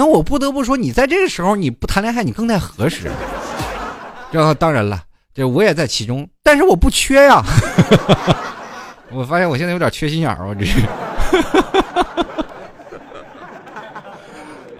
[0.00, 3.10] 那我不得不说，你在这个时候你不谈恋爱，你更待何时？
[4.32, 7.44] 这当然了，这我也在其中，但是我不缺呀。
[9.12, 10.80] 我发现我现在有点缺心眼儿，我这是。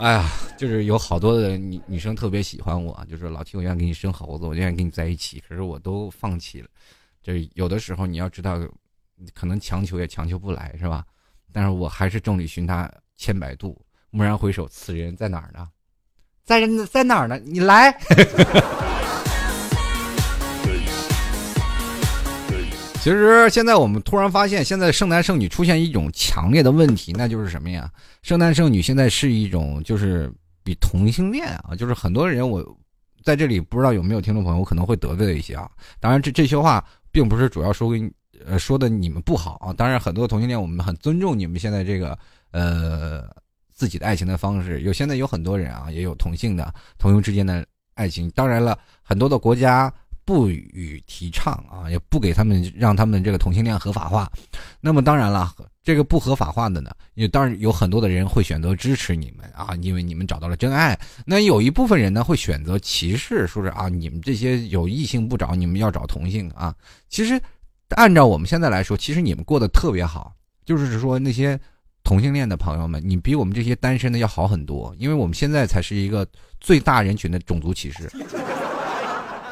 [0.00, 0.24] 哎呀，
[0.56, 6.68] 就是有好多的女女生特别喜欢我，就是老提我愿意给你生猴子，我愿意跟你在一起，可是我都放弃了。
[7.22, 8.58] 就有的时候你要知道，
[9.34, 11.04] 可能强求也强求不来，是吧？
[11.52, 13.78] 但是我还是众里寻他千百度，
[14.12, 15.68] 蓦然回首，此人在哪儿呢？
[16.44, 17.38] 在在哪儿呢？
[17.38, 17.96] 你来。
[23.02, 27.90] 其实现在我们突然发现，现在剩男剩女出现一种强烈的问题，那就是什么呀？
[28.20, 30.30] 剩男剩女现在是一种，就是
[30.62, 32.62] 比同性恋啊，就是很多人我
[33.24, 35.70] 在这里不知道有没有听众朋友可能会得罪一些啊。
[35.98, 38.12] 当然，这这些话并不是主要说给你
[38.44, 39.72] 呃说的你们不好啊。
[39.72, 42.18] 当然，很多同性恋我们很尊重你们现在这个
[42.50, 43.26] 呃
[43.80, 44.82] 自己的爱情的方式。
[44.82, 48.30] 有现在有很多人啊，也有同性的同性之间的爱情。
[48.32, 49.90] 当然了，很多的国家。
[50.22, 54.30] 不予提倡啊，也不给他们让他们这个同性恋合法化。
[54.80, 60.96] 那么当然了，这个不合法化的呢，也当然有很多的人会选择支持你们啊，因为你们找到了真爱。
[61.26, 66.72] 那有一部分人呢会选择歧视，说是啊，你们这些有异性不找，你们要找同性啊。
[67.08, 67.40] 其实
[67.96, 70.32] 按照我们现在来说，其实你们过得特别好，
[70.64, 71.58] 就是说那些
[72.02, 76.26] 同性恋的朋友们，你比我们这些单身的要好很多，因为我们现在才是一个
[76.60, 78.10] 最大人群的种族歧视。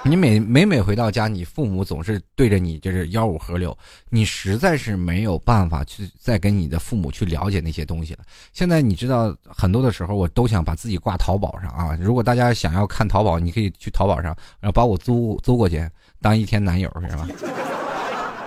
[0.05, 3.77] 你每每每回到家，你父母总是对着你就是吆五喝六，
[4.09, 8.21] 你实在是没有办法去再跟你的父母去了解那些东西了。
[8.53, 11.99] 现在你知道很多的时候，我都想把自己挂淘宝上啊。
[12.01, 15.85] 如果大家想要看淘宝，你可以去淘宝上，然后把我租租过去
[16.23, 17.29] 当一天男友是吧？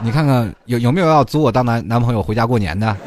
[0.02, 2.98] 你看看有有没有要租我当男男朋友回家过年的？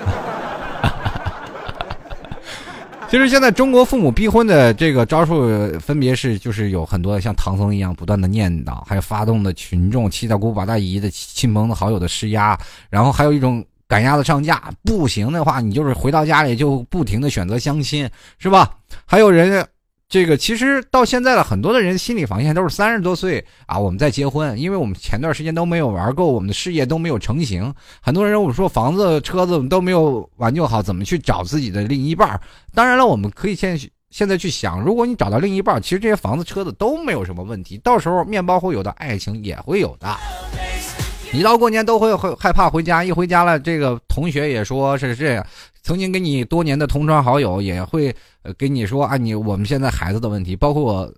[3.08, 5.46] 其实现在中国父母逼婚的这个招数，
[5.78, 12.58] 分别是就是有很多像唐僧一样不断的念叨，还有发动的群众七大姑八大姨的亲朋好友的施压，
[12.90, 18.74] 然后还有一种赶鸭子上架，不行的话你就是回到家里就不停的选择相亲，是吧？
[19.06, 19.64] 还有人。
[20.14, 27.74] 这个其实到现在了，很多的人心理防线都是三十多岁啊，我们在结婚，因为我们前段时间都没有玩够，我们的事业都没有成型。
[28.00, 32.40] 很多人我们说房子、车子都没有挽救好，怎么去找自己的另一半？
[32.72, 33.77] 当然了，我们可以现
[34.09, 40.16] 现在去想，如果你找到另一半，其实这些房子、车子都没有什么问题，到时候面包会有的，爱情也会有的。
[41.35, 45.44] 一到过年都会会害怕回家，一回家了，这个同学也说是这样。
[45.83, 48.14] 曾经跟你多年的同窗好友也会
[48.57, 51.12] 跟你说啊，你我们现在孩子的问题，包括我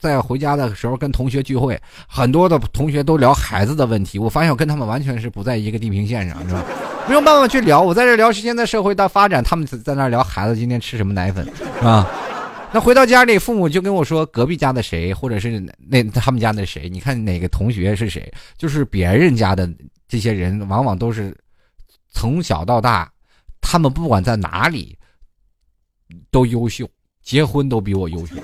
[0.00, 6.64] 在回家的时候跟同学聚会，很多的同学都聊孩子的问题，我发现我跟他们完全是不在一个地平线上，是吧？
[7.06, 11.44] 没有办法去聊，我在这聊是现在社会的发展，他们在那聊孩子今天吃什么奶粉，
[11.78, 12.08] 是吧？
[12.74, 19.70] 那回到家里，父母就跟我说隔壁家的谁，或者是那他们家的谁，你看哪个同学是谁，就是别人家的
[20.08, 21.36] 这些人，往往都是
[22.10, 23.12] 从小到大。
[23.60, 24.98] 他们不管在哪里
[26.30, 26.88] 都优秀，
[27.22, 28.36] 结婚都比我优秀。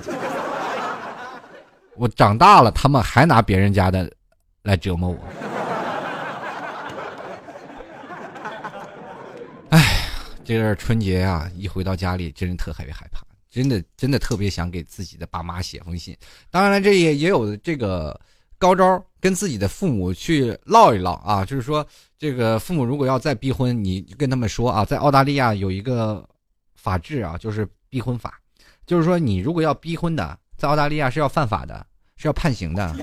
[1.95, 4.09] 我长大了，他们还拿别人家的
[4.63, 5.17] 来折磨我。
[9.71, 10.05] 哎，
[10.45, 16.15] 这个春节啊，一回到家里，真是特别害怕，真的真的特别想给自己的爸妈写封信。
[16.49, 18.19] 当然了，这也也有这个
[18.57, 21.85] 高招，跟自己的父母去唠一唠啊，就是说。
[22.21, 26.27] 这个父母如果要再逼婚，你跟他们说啊，在澳大利亚有一个
[26.75, 28.37] 法制啊，就是逼婚法，
[28.85, 32.93] 就是说你如果要逼婚的，在澳大利亚是要犯法的，是要判刑的。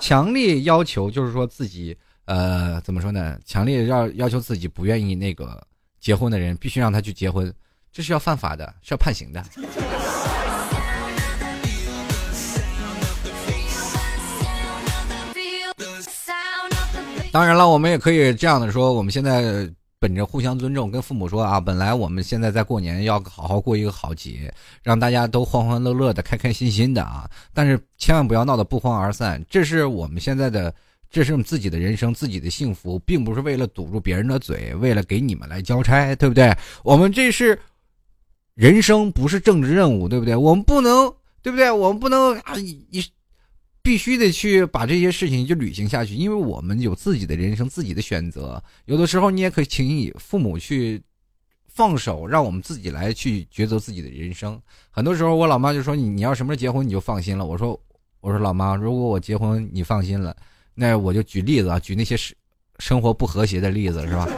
[0.00, 3.38] 强烈要求就是说自己呃怎么说呢？
[3.44, 5.64] 强烈要要求自己不愿意那个
[6.00, 7.54] 结婚的人，必须让他去结婚，
[7.92, 9.44] 这是要犯法的，是要判刑的。
[17.32, 19.68] 当然了，我们也可以这样的说，我们现在
[20.00, 29.40] 本着互相尊重，跟父母说啊，本来我们现在在过年要好好过一个好节，让大家都欢欢乐乐的、开开心心的啊，但是千万不要闹得不欢而散。
[29.48, 30.74] 这是我们现在的，
[31.08, 36.52] 这是我们自己的人生、自己的幸福，并不是为了堵住别人的嘴，为了给你们来交差，对不对？
[36.82, 37.56] 我们这是
[38.54, 40.36] 人生，不是政治任务，对不对？
[40.36, 41.70] 我们不能，对不对？
[41.70, 43.04] 我们不能啊，你。
[43.82, 48.62] 必须得去把这些事情就履行下去，因为我们有自己的人生、自己的选择。
[48.84, 51.02] 有的时候你也可以请你父母去
[51.66, 54.60] 放手，让我们自己来去抉择自己的人生。
[54.90, 57.80] 很多时候，我老妈就说：“你你要什么时候结婚，你就放心了。”我说
[58.20, 60.36] ：“我说老妈，如果我结婚，你放心了，
[60.74, 62.36] 那我就举例子啊，举那些生
[62.80, 64.28] 生活不和谐的例子，是吧？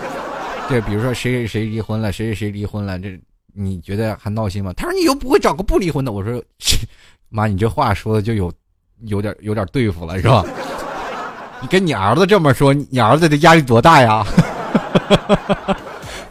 [0.68, 3.20] 对，比如说谁谁谁离婚了，谁谁谁离婚了，这
[3.52, 6.42] 你觉得还闹心吗？”他说：“你又不会找个不离婚的。”我说
[7.28, 8.52] ：“妈，你这话说的就有
[9.04, 10.44] 有点有点对付了，是吧？
[11.60, 14.24] 你跟你儿子这么说，你儿子的压力多大呀？”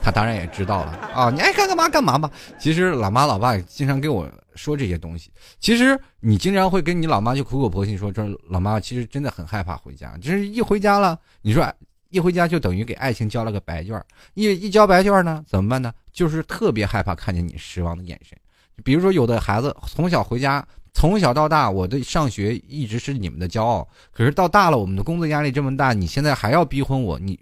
[0.04, 1.30] 他当然也知道了啊！
[1.30, 2.30] 你爱干干嘛干嘛吧。
[2.58, 5.30] 其实老妈老爸经常跟我说这些东西。
[5.60, 10.18] 其实你经常会跟你老妈就苦口婆心说，这老妈其实真的很害怕回家。
[10.20, 11.72] 就是一回家了，你说
[12.12, 14.00] 一回家就等于给爱情交了个白卷
[14.36, 15.92] 一一交白卷呢，怎么办呢？
[16.12, 18.38] 就是特别害怕看见你失望的眼神。
[18.84, 23.88] 比如说有的孩子从小回家，从小到大，我的上学一直是你们的骄傲。
[24.12, 27.40] 可是到大了，我们的工作压力这么大，你现在还要逼婚我，你。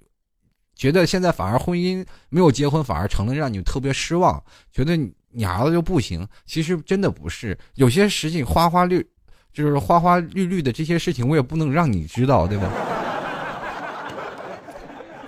[0.76, 4.96] 觉得现在反而婚姻没有结婚反而成了让你特别失望，觉得
[5.32, 6.26] 你儿子就不行。
[6.46, 9.06] 其实真的不是，有些事情花花绿，
[9.52, 12.72] 就是花花绿绿的这些事情，我也不能让你知道，对吧？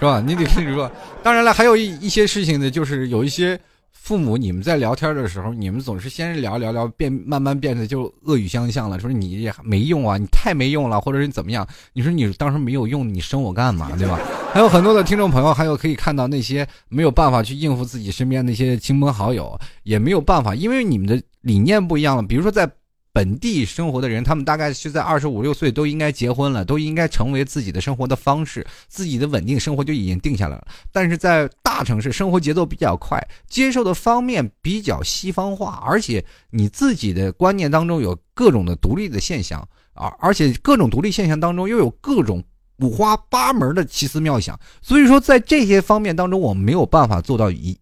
[0.01, 0.19] 是吧？
[0.27, 0.91] 你得跟你说。
[1.23, 3.57] 当然了，还有一一些事情呢，就是有一些。
[3.93, 11.65] 父母，你们在聊天的时候，你们总是先聊聊聊，变慢慢变得就恶语相向了，说你没用啊，你太没用了，或者是怎么样？
[11.93, 14.19] 你说你当时没有用，你生我干嘛，对吧？
[14.51, 22.23] 还有很多的听众朋友，还有可以看到那些没有办法去应付自己身边那些亲朋好友，也没有办法，因为你们的理念不一样了。
[22.23, 22.67] 比如说在。
[23.13, 30.65] 本地生活的人，他们大概是在二十五六岁都应该结婚了，都应该成为自己的生活的方式，自己的稳定生活就已经定下来了。
[30.93, 39.59] 但是在大城市，生活节奏比较快，接受的方面比较西方化，而且你自己的观念当中有各种的独立的现象
[39.93, 42.41] 啊，而且各种独立现象当中又有各种
[42.77, 47.77] 五花八门的奇思妙想，所以说在这些方面当中，我们没有办法做到一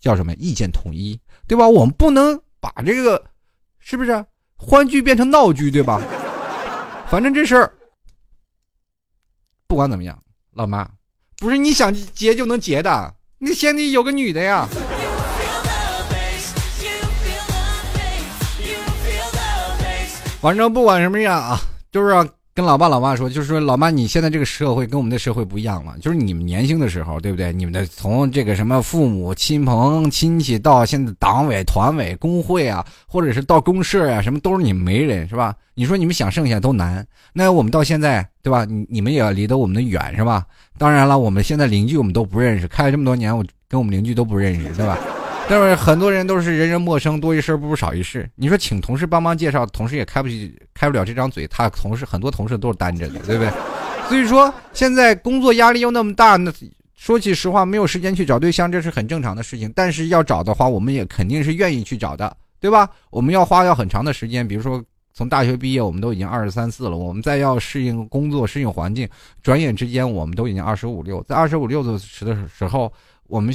[0.00, 1.68] 叫什么意见统一，对吧？
[1.68, 3.22] 我们不能把这个
[3.78, 4.24] 是不是？
[4.56, 6.00] 欢聚变成闹剧，对吧？
[7.08, 7.72] 反正这事儿，
[9.66, 10.18] 不管怎么样，
[10.52, 10.88] 老妈，
[11.38, 14.68] 不是你想结就能结的，你先得有个女的呀。
[20.40, 21.58] 反正不管什么样啊，
[21.90, 22.30] 就是。
[22.54, 25.96] 跟老爸老妈说，就是说，老妈，你现在这个社会跟我们的社会不一样了。
[26.00, 27.52] 就是你们年轻的时候，对不对？
[27.52, 35.52] 你们的从这个什么父母亲朋亲戚到现在党委团委工会啊，或者是到公社啊，什么都是你们媒人，是吧？
[35.74, 37.04] 你说你们想剩下都难。
[37.32, 38.64] 那我们到现在，对吧？
[38.64, 40.46] 你你们也要离得我们的远，是吧？
[40.78, 44.96] 当然了，我们现在邻居我们都不认识，开了这么多年，我跟我们邻居都不认识，对吧？
[45.46, 48.28] 但是很多人都是人人陌生，多一事不如少一事。
[48.34, 51.46] 你说请同事帮忙介绍，同事也开不起、开不了这张嘴。
[51.48, 53.52] 他同事很多同事都是单着的，对不对？
[54.08, 56.50] 所以说现在工作压力又那么大，那
[56.94, 59.70] 说起实话，没有时间去找对象，这是很正常的事情。
[59.76, 62.88] 但是要找的话，我们也肯定是愿意去找的，对吧？
[63.10, 69.06] 我们要花要很长的时间，比如说从大学毕业，我们都已经二十三四了，我们再要适应工作、适应环境，
[69.42, 71.22] 转眼之间我们都已经二十五六。
[71.24, 72.90] 在二十五六的时的时候，
[73.26, 73.54] 我们。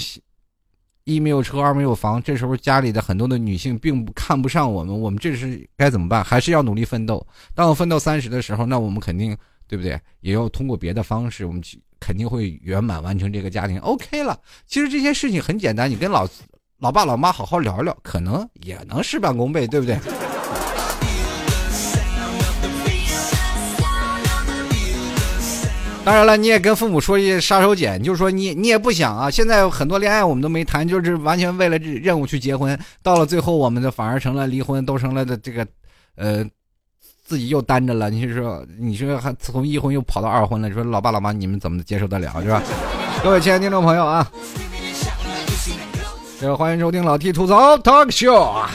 [1.10, 6.24] 一没有车，二没有房，这时候家里的很多的女性并不看不上我们，我们这是该怎么办？
[6.24, 7.26] 还是要努力奋斗。
[7.56, 9.36] 当我奋斗三十的时候，那我们肯定
[9.68, 10.00] 对不对？
[10.22, 13.80] 也要通过别的方式，我们去肯定会圆满完成这个家庭。
[13.80, 16.28] OK 了，其实这些事情很简单，你跟老
[16.78, 19.98] 老爸老妈好好聊聊，可能也能事半功倍，对不对？
[26.06, 29.30] 当然了，你也跟父母说一些杀手锏，就是说你你也不想啊。
[29.30, 32.78] 现在很多恋爱我们都没谈，就是完全为了任务去结婚。
[33.04, 35.68] 到了最后，我们的反而成了离婚，都成了的这个，
[36.16, 36.44] 呃，
[37.24, 38.10] 自己又单着了。
[38.10, 40.68] 你是说，你说还从一婚又跑到二婚了？
[40.68, 42.64] 你说老爸老妈你们怎么接受得了，是吧？
[43.22, 44.32] 各位亲爱的听众朋友啊，
[46.40, 48.66] 这欢迎收听老 T 吐槽 Talk Show。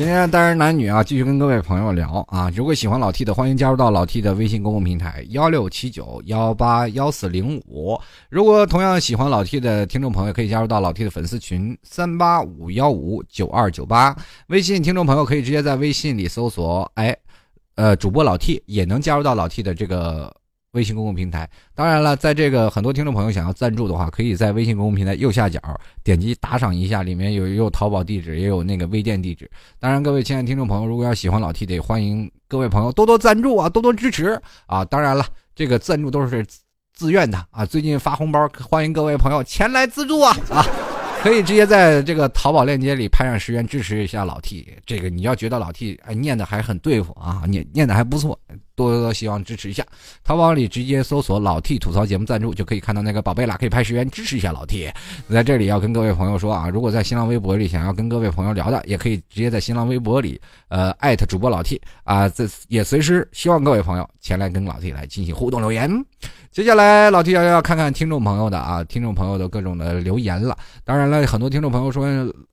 [0.00, 2.50] 今天单人男女啊，继续跟各位朋友聊啊。
[2.56, 8.00] 如果喜欢老 T 的，欢迎加入到老 T 的微信公共平台幺六七九幺八幺四零五。
[8.30, 14.16] 如果同样喜欢老 T 的听众朋友，可以加入到老 T 的粉丝群三八五幺五九二九八。
[14.46, 17.14] 微信听众朋友可以直接在微信里搜索，哎，
[17.74, 20.34] 呃，主播老 T 也能加入到老 T 的这个。
[20.72, 25.60] 微信公共平台，当然了，在这个很多听众朋友想要赞助的话，可以在微信公共平台右下角
[26.04, 29.50] 点击打赏一下，里面有有淘宝地址，也有那个微店地址。
[29.80, 34.84] 当然，各位亲爱的听众朋友，如果要喜欢老 T 的，欢迎各位朋友多多赞助啊，多多支持啊！
[34.84, 36.46] 当然了，这个赞助都是
[36.94, 37.66] 自愿的啊。
[37.66, 40.64] 最近发红包，欢迎各位朋友前来资助啊啊！
[41.20, 44.66] 可以直接在这个淘宝链接里拍上十元支持一下老 T。
[44.86, 48.38] 这个你要觉得老 T 哎念的还很对付啊，念念的还不错。
[48.88, 49.84] 多多希望支持一下。
[50.22, 54.90] 淘宝里直接搜索“老 T 吐槽节目赞助”，就可以看到那个宝贝了，可以拍十元支持一下老 T。
[55.28, 65.90] 在这里要跟各位朋友说啊，如果在新浪微博里想要跟各位朋友聊的，也可以直接在新浪微博里呃艾特主播老 T 啊，这也随时希望各位朋友前来跟老 T 来进行互动留言。
[66.50, 70.56] 接下来，老 T 要要看看听众朋友的啊，听众朋友的各种的留言了。
[70.84, 72.06] 当然了，很多听众朋友说，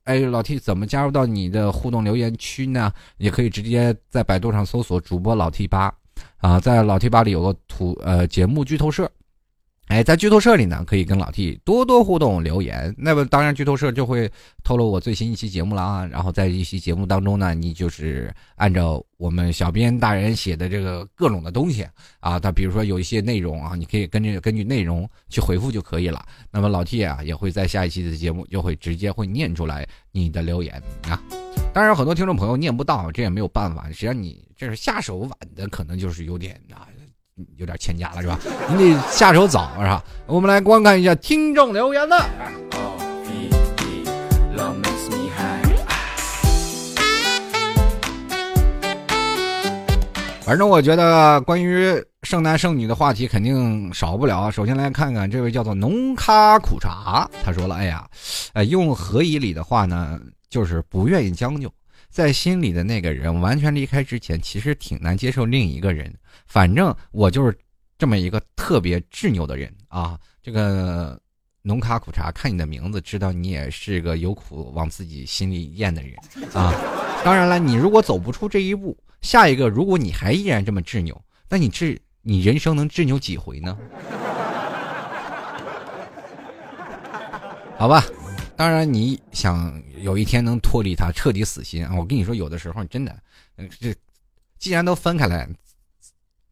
[0.04, 2.92] 哎，老 T 怎么加入到你的互动留言区呢？
[3.16, 5.92] 也可以直接在百度上搜索主播老 T 八，
[6.38, 9.10] 啊，在老 T 八里有个图呃节目剧透社。
[9.88, 12.94] 哎，在剧透社里呢，可以跟老 T 多多互动留言。
[12.98, 14.30] 那么当然，剧透社就会
[14.62, 16.06] 透露我最新一期节目了啊。
[16.06, 21.86] 然后在一期节目当中呢，你就是按照我们小编大人写的这个各种的东西
[22.20, 26.22] 啊，他比如说有一些内容啊，你可以根据根据内容去回复就可以了。
[26.50, 31.18] 那么老 T 啊，也会在下一期的节目就会直接会念出来你的留言啊。
[31.72, 33.86] 当然，很多听众朋友念不到，这也没有办法。
[33.88, 36.88] 实际上你这是下手晚的，可能就是有点啊。
[37.56, 38.36] 有点欠佳了是吧？
[38.68, 40.02] 你得下手早是吧？
[40.26, 42.28] 我们来观看一下听众留言了。
[50.40, 51.94] 反正我觉得关于
[52.24, 54.50] 剩男剩女的话题肯定少不了。
[54.50, 58.04] 首先来看看这位叫做浓咖苦茶，他说了：“哎呀，
[58.54, 61.72] 呃，用何以里的话呢，就是不愿意将就。”
[62.10, 66.10] 在心里的那个人完全离开之前，其实挺难接受另一个人。
[66.46, 67.54] 反正我就是
[67.98, 70.18] 这么一个特别执拗的人啊！
[70.42, 71.20] 这个
[71.60, 76.14] 浓卡苦茶，看你的名字知道你也是个有苦往自己心里咽的人
[76.54, 76.72] 啊！
[77.22, 81.20] 当然了，你如果走不出这一步，下一个如果你还依然这么执拗，
[81.50, 83.76] 那你执你人生能执拗几回呢？
[87.76, 88.02] 好吧。
[88.58, 91.94] 当然，你想有一天能脱离他，彻底死心啊！
[91.96, 93.16] 我跟你说，有的时候真的，
[93.78, 93.94] 这
[94.58, 95.46] 既然都分开了，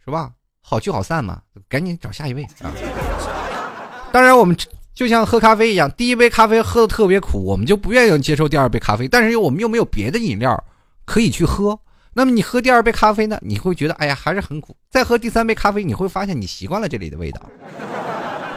[0.05, 0.31] 是吧？
[0.61, 2.71] 好聚好散嘛，赶紧找下一位啊！
[4.13, 4.57] 当然，我们
[4.95, 9.09] 就像喝咖啡一样，第一杯咖啡喝的特别苦，我们就不愿意接受第二杯咖啡。
[9.09, 10.63] 但是我们又没有别的饮料
[11.05, 11.77] 可以去喝，
[12.13, 13.37] 那么你喝第二杯咖啡呢？
[13.43, 14.77] 你会觉得哎呀还是很苦。
[14.89, 17.43] 再喝第三杯咖啡，你会发现你习惯了这里的味道。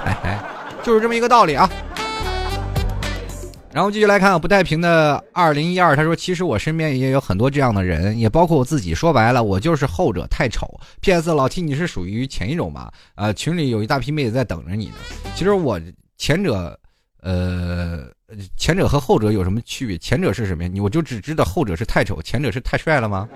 [0.05, 0.39] 哎哎，
[0.83, 1.67] 就是这么一个道理啊！
[3.71, 8.95] 然后继续来看不带屏的二零一二，他说：“其实我身边也有很多这样的人，也包括我自己。
[8.95, 10.67] 说白了，我就是后者太丑。
[11.01, 11.31] P.S.
[11.31, 12.91] 老 T，你是属于前一种吧？
[13.13, 14.95] 啊，群里有一大批妹子在等着你呢。
[15.35, 15.79] 其实我
[16.17, 16.77] 前者，
[17.21, 18.07] 呃，
[18.57, 19.97] 前者和后者有什么区别？
[19.99, 20.71] 前者是什么呀？
[20.81, 23.29] 我就只知道后者是太丑，前者是太帅了吗？”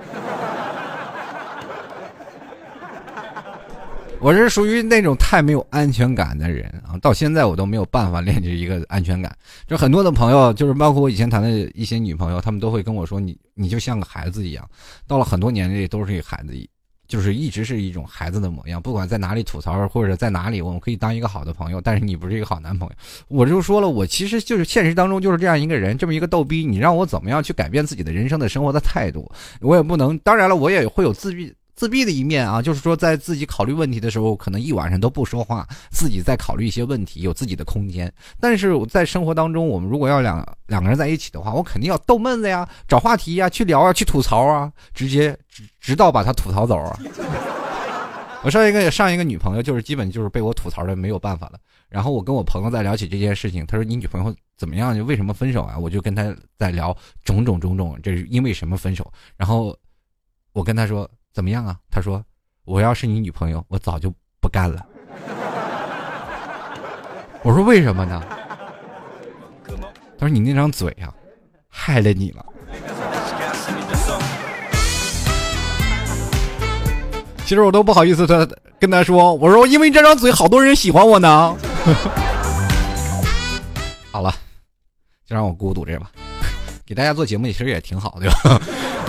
[4.24, 9.36] 我是属于那种太没有安全感的人啊，到现在我都没有办法 练就一个安全感。
[9.67, 14.65] 就很多的朋友，就是包括我以前谈的一些女朋友，他们都会跟我说：“你你就像个孩子一样。”
[15.05, 16.53] 到了很多年龄，都是一个孩子，
[17.05, 18.82] 就是一直是一种孩子的模样。
[18.82, 22.95] 不管在哪里吐槽，或者在哪里，我们可以当一个好的朋友，但是你不是一个好男朋友。
[23.28, 26.65] 我就说了，我其实就是现实当中就是这样一个人，这么一个逗逼。
[26.65, 30.17] 你让我怎么样去改变自己的人生的生活的态度，我也不能。
[30.19, 31.53] 当然了，我也会有自闭。
[31.76, 38.11] 自闭的一面啊，就是说在自己考虑问题的时候，可能一晚上都不说话，自己在考虑一些问题，有自己的空间。
[38.39, 46.99] 但是在生活当中，我们如果要两两个人在一起的话，我肯定要逗闷子呀，找话题呀，去聊啊，去吐槽啊，直接直直到把他吐槽走啊。
[48.43, 51.59] 我上一个上一个女朋友就是基本就是被我吐槽的没有办法了。
[51.89, 54.95] 然后我跟我朋友在聊起这件事情，他说你女朋友怎么样？
[54.95, 55.76] 就为什么分手啊？
[55.76, 59.11] 我就跟他在聊种种种种，这是因为什么分手？
[59.38, 59.76] 然后
[60.51, 61.09] 我跟他说。
[61.34, 61.75] 怎么样啊？
[61.89, 62.23] 他说
[62.63, 64.86] ：“我要是你女朋友，我早就不干了。”
[67.41, 68.23] 我说：“为什么呢？”
[70.15, 71.11] 他说：“你那张嘴啊，
[71.67, 72.45] 害了你了。”
[77.45, 78.47] 其实我都不好意思他
[78.79, 81.57] 跟他说：“我说因为这张嘴，好多人喜欢我呢。
[84.13, 84.34] ”好了，
[85.25, 86.11] 就让我孤独着吧。
[86.86, 88.61] 给大家做节目其实也挺好，对吧？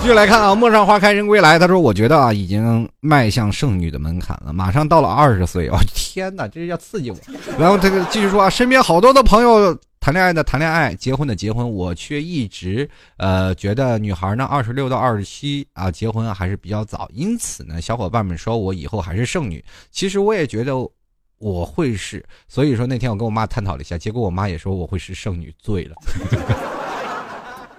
[0.04, 1.58] 继续来看啊，陌上花开人归来。
[1.58, 7.16] 他说：“我觉得啊，已经迈向剩女的门槛了，马上到了二十岁。”哦，天哪，这是要刺激我。
[7.58, 12.86] 然后他继续说啊，身边好多的朋友谈恋爱的谈恋爱，结婚的结婚，我却一直
[13.16, 17.08] 呃觉得女孩呢，二十六到二十七啊，结婚还是比较早。
[17.14, 19.64] 因此呢，小伙伴们说我以后还是剩女。
[19.90, 20.74] 其实我也觉得
[21.38, 25.94] 我会是，所以说那天我跟我妈探讨了一下，结果我妈也说我会是剩女，醉了。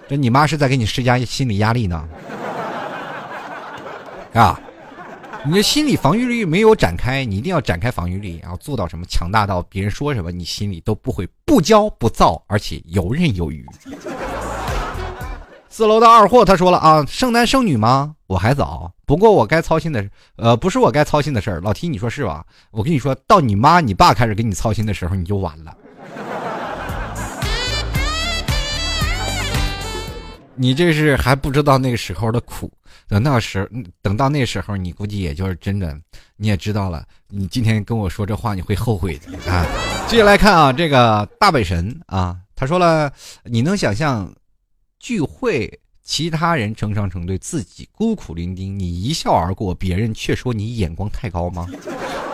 [0.08, 2.08] 这你妈是在给你施加心理压力呢？
[4.34, 4.60] 啊，
[5.44, 13.66] 你的心理防御力没有展开，你一定要展开防御力，然后做到什么强大到别人说什么你心里都不会不骄不躁，而且游刃有余。
[15.68, 18.14] 四楼的二货他说了啊，剩男剩女吗？
[18.26, 21.60] 我还早，不过我该操心的，呃，不是我该操心的事儿。
[21.60, 22.44] 老 T，你说是吧？
[22.70, 25.76] 我跟你说到你妈你爸开始给你操心的时候，你就完了。
[30.58, 32.70] 你这是还不知道那个时候的苦，
[33.08, 35.98] 等到时等到那时候，你估计也就是真的，
[36.36, 37.04] 你也知道了。
[37.28, 39.66] 你今天跟我说这话，你会后悔的啊！
[40.08, 43.12] 接下来看啊，这个大北神啊，他说了，
[43.44, 44.32] 你能想象
[44.98, 51.66] 聚会其他人成双成对，自己孤苦伶仃，你一笑而过，别人却说你眼光太高吗？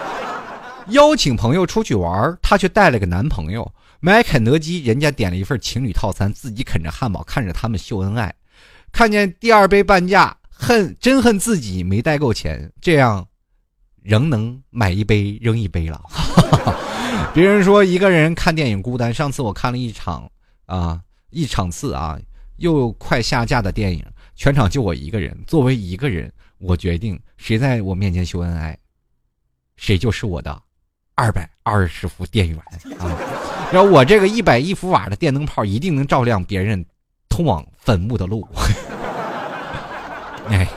[0.88, 3.68] 邀请朋友出去玩，他却带了个男朋友。
[4.04, 8.34] 买肯德基，人家点了一份情侣套餐，自己啃着汉堡，看着他们秀恩爱，
[8.90, 13.24] 看见第二杯半价，恨真恨自己没带够钱，这样
[14.02, 16.02] 仍能买一杯扔一杯了。
[17.32, 20.28] 别人说一个人看电影孤单，上次我看了一场
[20.66, 21.00] 啊
[21.30, 22.18] 一场次啊
[22.56, 25.38] 又快下架的电影，全场就我一个人。
[25.46, 28.76] 作为一个人，我决定谁在我面前秀恩爱，
[29.76, 30.60] 谁就是我的
[31.14, 32.58] 二百二十伏电源
[32.98, 33.41] 啊。
[33.72, 36.84] 然后我这个一百一伏瓦的电灯泡一定能照亮别人
[37.30, 38.46] 通往坟墓的路。
[40.48, 40.68] 哎，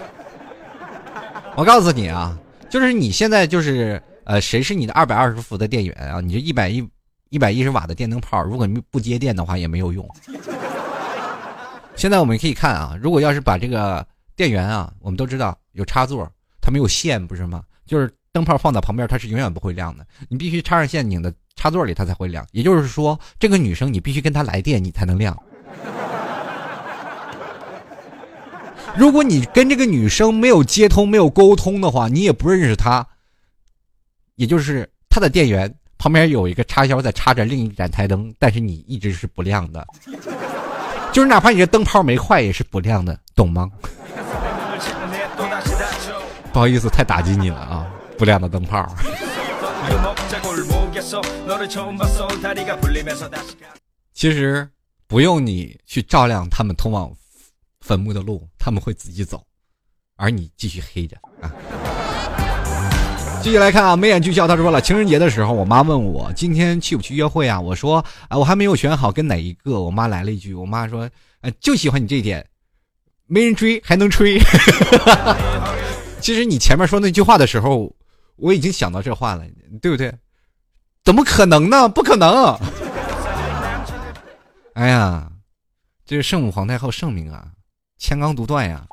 [1.57, 2.37] 我告诉你啊，
[2.69, 6.21] 就是你现在就是呃，谁是你的二百二十伏的电源啊？
[6.21, 6.87] 你这一百一
[7.29, 10.07] 一百一十瓦的电灯泡，如果你不接电的话也没有用。
[11.97, 16.31] 现在我们可以看啊，如果要是把这个电源啊，我们都知道有插座，
[16.61, 17.61] 它没有线不是吗？
[17.85, 20.07] 就是灯泡放在旁边，它是永远不会亮的。
[20.29, 21.33] 你必须插上线拧的。
[21.55, 25.35] 插座里它才会亮，也就是说，这个女生你必须跟她来电，你才能亮。
[28.95, 33.05] 如果你跟这个女生没有接通、没有沟通的话，你也不认识她，
[34.35, 39.85] 也就是她的电源旁边有一个插销在插着另一盏台灯，但是你一直是不亮的，
[41.11, 43.69] 就是哪怕你这灯泡没坏也是不亮的，懂吗？
[46.53, 47.87] 不好意思，太打击你了啊！
[48.17, 48.87] 不亮的灯泡。
[54.13, 54.67] 其实
[55.07, 57.11] 不用你去照亮他们通往
[57.81, 59.43] 坟墓的路，他们会自己走，
[60.15, 61.51] 而你继续黑着啊。
[63.43, 67.59] 继续来看啊，眉眼俱笑，他说了，情人节的时候，我妈问我今天去不去约会啊？
[67.61, 69.81] 我说啊，我还没有选好跟哪一个。
[69.81, 71.07] 我妈来了一句，我妈说，
[71.41, 72.43] 呃，就喜欢你这一点，
[73.27, 74.39] 没人追还能吹。
[76.19, 77.94] 其实你前面说那句话的时候。
[78.35, 79.45] 我已经想到这话了，
[79.81, 80.13] 对不对？
[81.03, 81.87] 怎么可能呢？
[81.87, 82.57] 不可能！
[84.73, 85.31] 哎呀，
[86.05, 87.47] 这是圣母皇太后圣明啊，
[87.97, 88.85] 千纲独断呀。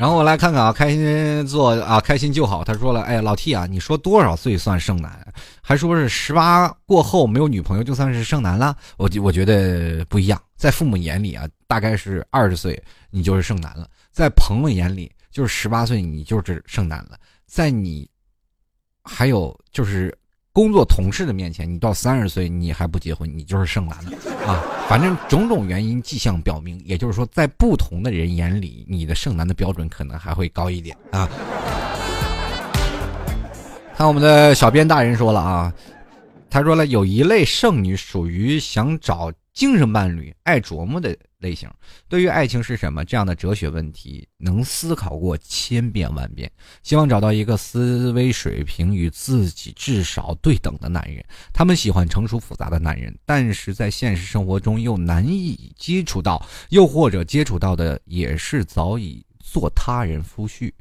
[0.00, 2.64] 然后我来看看啊，开心做啊，开心就好。
[2.64, 5.22] 他说了，哎，老 T 啊，你说多少岁算剩男？
[5.60, 8.74] 还说是十八过后没有女朋友就算是剩男了？
[8.96, 18.08] 我我觉得不一样，在父母眼里啊，大概是二十岁你就是剩男了；在朋友眼里，就是十八岁你就是剩男了；在你
[19.04, 20.16] 还有就是。
[20.60, 24.12] 工作同事的面前，你到三十岁你还不结婚，你就是剩男了
[24.46, 24.62] 啊！
[24.86, 31.26] 反正种种原因迹象表明，也就是说，在不同的人眼里，你的剩男的标准可能还会高一点啊。
[33.96, 35.72] 看我们的小编大人说了啊，
[36.50, 41.16] 他说了，有一类剩女属于想找精神伴侣、爱琢磨的。
[41.40, 41.68] 类型
[42.08, 46.50] 对于爱情是什么这样的哲学问题，能思考过千遍万遍，
[46.82, 51.24] 希望找到一个思维水平与自己至少对等的男人。
[51.52, 60.72] 他们喜欢成熟复杂的男人，但是在现实生活中又难以接触到，又或者接触到的也是早已做他人夫婿。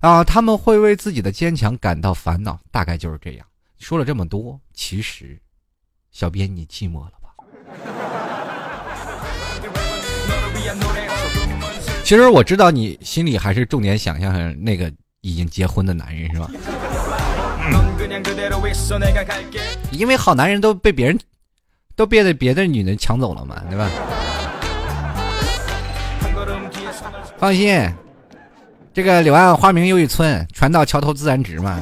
[0.00, 3.46] 啊，他们会为自己的坚强感到烦恼，大概就是这样。
[3.78, 5.40] 说了这么多，其实，
[6.10, 8.07] 小编你寂寞了吧？
[12.08, 14.90] 其实我知道你心里还是重点想象那个
[15.20, 16.48] 已经结婚的男人是吧？
[19.90, 21.20] 因为好男人都被别人
[21.94, 23.90] 都被别的女人抢走了嘛，对吧？
[27.36, 27.78] 放心，
[28.94, 31.78] 这个柳暗花明又一村，船到桥头自然直嘛。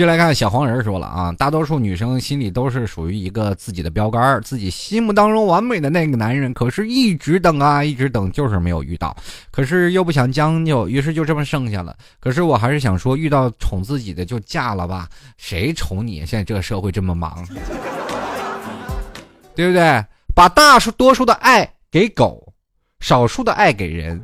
[0.00, 9.14] 就来看小黄人说了啊，大多数女生心里都是属于一个自己的标杆，自己心目当中完美的那个男人，可是一直等啊，一直等，就是没有遇到，
[9.50, 11.94] 可是又不想将就，于是就这么剩下了。
[12.18, 16.24] 可是我还是想说，遇到宠自己的就嫁了吧，谁宠你？
[16.24, 17.46] 现在这个社会这么忙，
[19.54, 20.02] 对不对？
[20.34, 22.54] 把大数多数的爱给狗，
[23.00, 24.18] 少数的爱给人。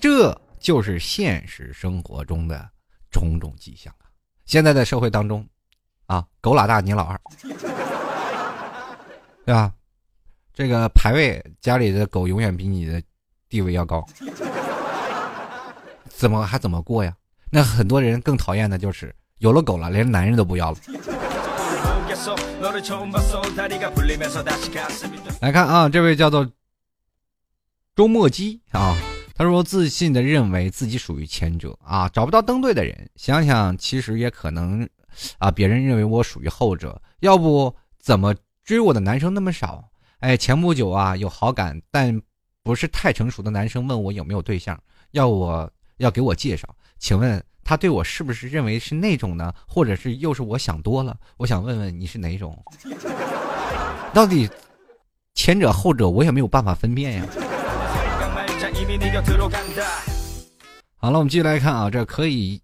[0.00, 2.68] 这就是现实生活中的
[3.10, 4.08] 种种迹象啊！
[4.46, 5.46] 现在的社会当中，
[6.06, 7.20] 啊，狗老大你老二，
[9.44, 9.72] 对吧？
[10.52, 13.02] 这个排位，家里的狗永远比你的
[13.48, 14.04] 地位要高，
[16.08, 17.14] 怎么还怎么过呀？
[17.50, 20.78] 那很多人更讨厌的就是有了狗了，连男人都不要了。
[25.40, 26.48] 来看啊，这位叫做
[27.96, 28.94] 周末基啊，
[29.40, 34.86] 他说自信的认为自己属于前者啊，找不到登对的人，想想其实也可能
[35.38, 39.82] 啊，别人认为我属于后者，要不怎么追我的男生那么少？
[40.18, 42.20] 哎，前不久啊，有好感但
[42.62, 44.78] 不是太成熟的男生问我有没有对象，
[45.12, 46.68] 要我要给我介绍，
[46.98, 47.42] 请问？
[47.64, 49.54] 他对我是不是认为是那种呢？
[49.66, 51.16] 或者是又是我想多了？
[51.38, 52.62] 我想问问你是哪种？
[54.12, 54.46] 到底
[55.34, 57.26] 前者后者我也没有办法分辨呀。
[60.96, 62.60] 好了，我们继续来看啊，这可以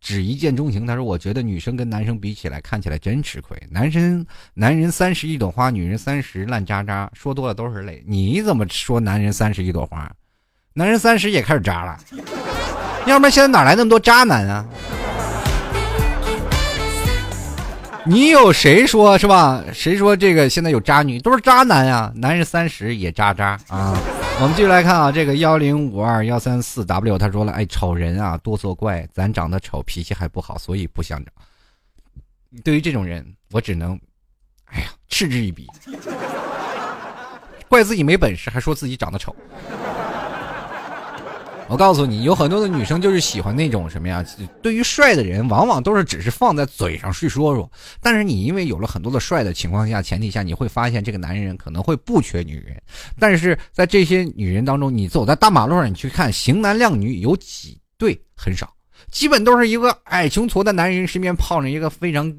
[0.00, 0.86] 只一见钟情。
[0.86, 3.56] 他说：“我觉得女生跟男生比起来，看起来真吃亏。
[3.70, 4.24] 男生
[4.54, 8.02] 男人三十一朵花，女人三十烂渣渣，说多了都是泪。
[8.06, 10.10] 你怎么说男人三十一朵花？
[10.74, 11.98] 男人三十也开始渣了。
[13.06, 14.64] ”要不然现在哪来那么多渣男啊？
[18.04, 19.62] 你有谁说是吧？
[19.72, 22.12] 谁说这个现在有渣女都是渣男呀？
[22.14, 23.98] 男人三十也渣渣啊！
[24.42, 31.34] 我们继续来看啊，这个幺零五二幺三四 W 他说了，哎，丑人啊多作怪，咱长得丑，脾气还不好，所以不想长。
[32.64, 34.00] 对于这种人，我只能，
[34.64, 35.68] 哎呀，嗤之以鼻，
[37.68, 39.36] 怪自己没本事，还说自己长得丑。
[41.70, 44.24] 我告诉你，有很多的女生就是喜欢那种什么呀？
[44.60, 47.70] 对于帅的人，往往都是只是放在嘴上去说说。
[48.02, 52.76] 但是你因为有了很多的帅的情况下，前提下，你会发现这个男人可能会不缺女人。
[53.20, 58.20] 但是在这些女人当中，你走在大马路上，你去看型男靓女有几对？
[58.34, 58.74] 很少，
[59.12, 62.36] 基本都是一个矮穷矬的男人身边泡着一个非常。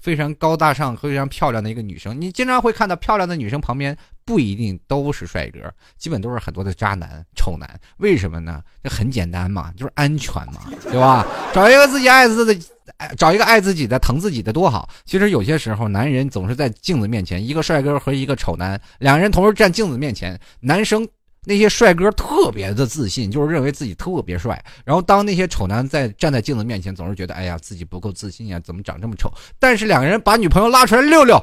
[0.00, 5.58] 非常高大上、非常漂亮的一个女生，你经常会看到漂亮的女生旁边不一定都是帅哥，
[5.96, 7.68] 基本都是很多的渣男、丑男。
[7.98, 8.62] 为什么呢？
[8.82, 11.26] 这很简单嘛，就是安全嘛，对吧？
[11.52, 14.88] 找一个自己爱自己的，找一个爱自己的、疼自己的多好。
[15.04, 21.06] 其实有些时候，男人总是在镜子面前，一个帅哥和一个丑男，两人同时站镜子面前，男生。
[21.44, 24.62] 那些帅哥特别的自信，就是认为自己特别帅。
[24.84, 29.32] 然后当那些丑男在站在镜子面前，总是觉得哎呀自己不够自信呀，怎么长这么丑？
[29.58, 31.42] 但是两个人把女朋友拉出来溜溜，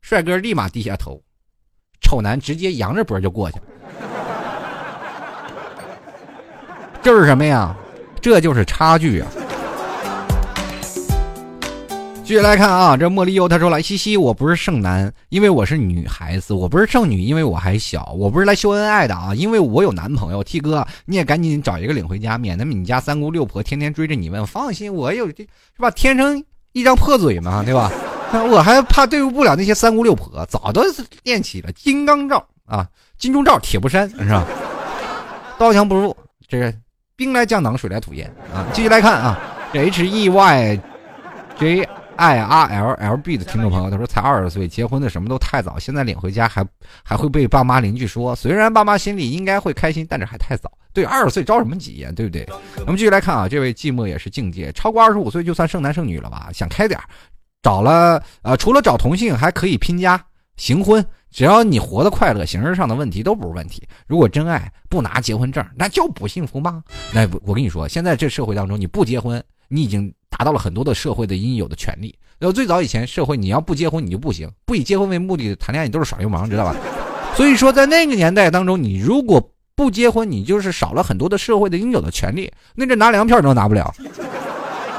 [0.00, 1.22] 帅哥立马低下头，
[2.00, 3.64] 丑男直接扬着脖就过去了。
[7.02, 7.76] 这是什么呀？
[8.20, 9.30] 这就是差距啊！
[12.24, 20.42] 继续来看啊，这茉莉优他说了：“西西，我不是剩男，因为我是女孩子；我不是剩女，因为我还小；我不是来秀恩爱的啊，因为我有男朋友。
[20.42, 24.44] T 哥，你也赶紧找一个领回家，免得你家三姑六婆天天追着你问。
[24.46, 25.90] 放心，我有这是吧？
[25.90, 27.92] 天生一张破嘴嘛，对吧？
[28.50, 30.82] 我还怕对付不了那些三姑六婆，早都
[31.24, 34.46] 练起了金刚罩啊，金钟罩铁布衫是吧？
[35.58, 36.16] 刀枪不入，
[36.48, 36.72] 这个
[37.16, 38.64] 兵来将挡，水来土掩啊！
[38.72, 39.38] 继续来看啊，
[39.74, 40.80] 这 H E Y
[41.58, 46.64] J。” I r l l b 的听众朋友，他说才二十岁，结婚的什么都太早，现在领回家还
[47.02, 48.34] 还会被爸妈邻居说。
[48.34, 50.70] 虽然爸妈心里应该会开心，但是还太早。
[50.92, 52.48] 对，二十岁着什么急呀，对不对？
[52.80, 56.50] 我们继续来看啊，这位寂寞也是境界，超过二十五岁就算剩男剩女了吧？
[56.52, 56.98] 想开点
[57.62, 60.22] 找了呃，除了找同性，还可以拼家
[60.56, 63.82] 行婚，只要你活得快乐，形式上的问题都不是问题。
[64.06, 66.84] 如果真爱不拿结婚证，那就不幸福吗？
[67.12, 70.12] 那我跟你说，现在这社会当中，你不结婚，你已经。
[70.36, 72.12] 达到了很多的社会的应有的权利。
[72.40, 76.74] 然后最早以前社会，你要不结婚你就不行，不以结婚为目的谈恋爱你都是耍流氓，知道吧？
[77.36, 79.40] 所以说在那个年代当中，你如果
[79.76, 82.50] 不结婚，你就是少了很多的社会的应有的权利。
[82.74, 83.94] 那这拿粮票都拿不了，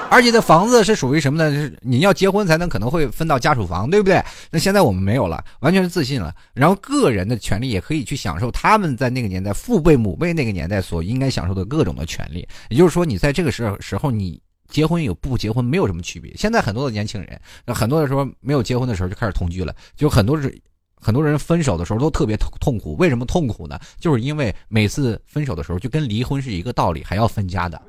[0.10, 1.54] 而且的房子是属于什么呢？
[1.54, 4.24] 是你要结婚才能可能会分到家属房，对不对？
[4.50, 6.34] 那现在我们没有了，完全是自信了。
[6.54, 12.48] 然后个人的权利也可以去享受他们在那个年代父辈母辈那个年代所应该享受的各种的权利。
[12.70, 14.42] 也就是说，你在这个时时候你。
[14.68, 16.34] 结婚有不结婚没有什么区别。
[16.36, 20.62] 现在很多的年轻人，很多的时候没有结婚的时候就开始同居了，就很多是
[20.96, 22.96] 很多人分手的时候都特别痛苦。
[22.96, 23.80] 为什么痛苦呢？
[24.00, 27.82] 就是因为每次分手的时候就跟离婚是一个道理，还要分家的。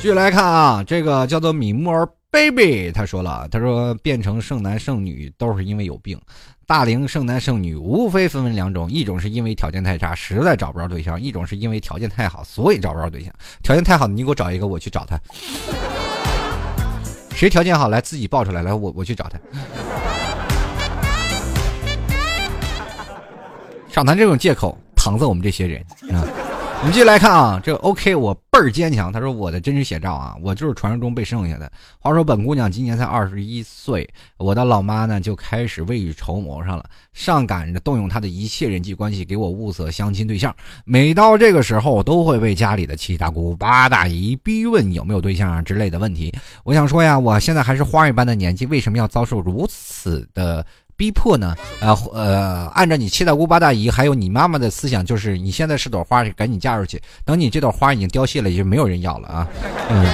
[0.00, 6.16] 继续来看啊，这个叫做米木尔 baby，他说了，他说变成剩男剩女都是因为有病。
[6.68, 13.32] 大龄剩男剩女无非分为两种，一种是因为条件太差，实在找不着对象；一种是因为条件太好，所以找不着对象。
[13.62, 15.18] 条件太好，你给我找一个，我去找他。
[17.34, 19.38] 谁条件好，来自己报出来，来我我去找他。
[23.88, 26.28] 少谈这种借口，搪塞我们这些人啊。
[26.80, 29.12] 我们继续来看啊，这 OK，我倍儿坚强。
[29.12, 31.70] 他说我的真实写照啊，我就是传说中被剩下的。
[31.98, 40.54] 话说本姑娘今年才二十一岁，我的老妈呢就开始未雨绸缪上了，上赶着动用她的一切人际关系给我物色相亲对象。
[40.84, 46.32] 每到这个时候，我都会被家里的七大姑八大姨逼问有没有对象啊之类的问题。
[46.62, 50.64] 我想说呀，我现在还是花一般的年纪，为什么要遭受如此的？
[50.98, 51.54] 逼迫呢？
[51.80, 57.00] 呃呃，按照你七大姑八大姨还有你妈妈的思想，就是你现在是朵花，赶紧嫁出去。
[57.24, 59.48] 等你这朵花已经凋谢了，也就没有人要了啊。
[59.88, 60.04] 嗯，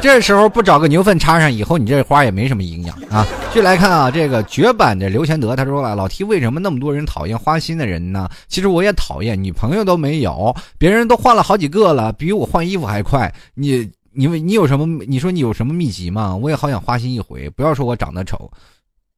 [0.00, 3.26] 这时候不找个牛粪插上，以后你这花也没什么营养啊。
[3.52, 8.26] 续来看啊，这个绝版的刘贤德他说了，老 T 为什么那么多人讨厌花心的人呢？
[8.48, 13.30] 其实我也讨厌，女朋友都没有，别人都换了好几个了，比我换衣服还快。
[13.52, 13.86] 你。
[14.14, 15.04] 你你有什么？
[15.04, 16.34] 你说你有什么秘籍吗？
[16.36, 17.50] 我也好想花心一回。
[17.50, 18.50] 不要说我长得丑，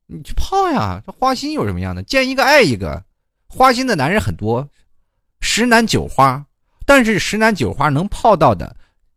[0.07, 1.03] 你去泡呀！
[1.07, 2.03] 这花心有什么样的？
[2.03, 3.05] 见一个爱一个，
[3.47, 4.67] 花心的男人很多，
[5.41, 6.45] 十男九花。
[6.87, 8.75] 但是十男九花能泡到的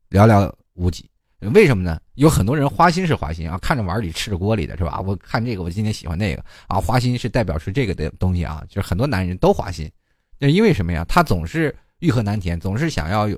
[0.10, 1.10] 寥寥无几。
[1.54, 2.00] 为什么呢？
[2.16, 5.00] 有很多人花心是花心啊，看着碗里吃着锅里的是吧？
[5.06, 6.82] 我看这个，我今天喜欢那个啊。
[6.82, 9.90] 花心是代表是这个的东西啊，就是很多男人都花心。
[10.38, 11.06] 那因为什么呀？
[11.08, 13.30] 他总是欲壑难填，总是想要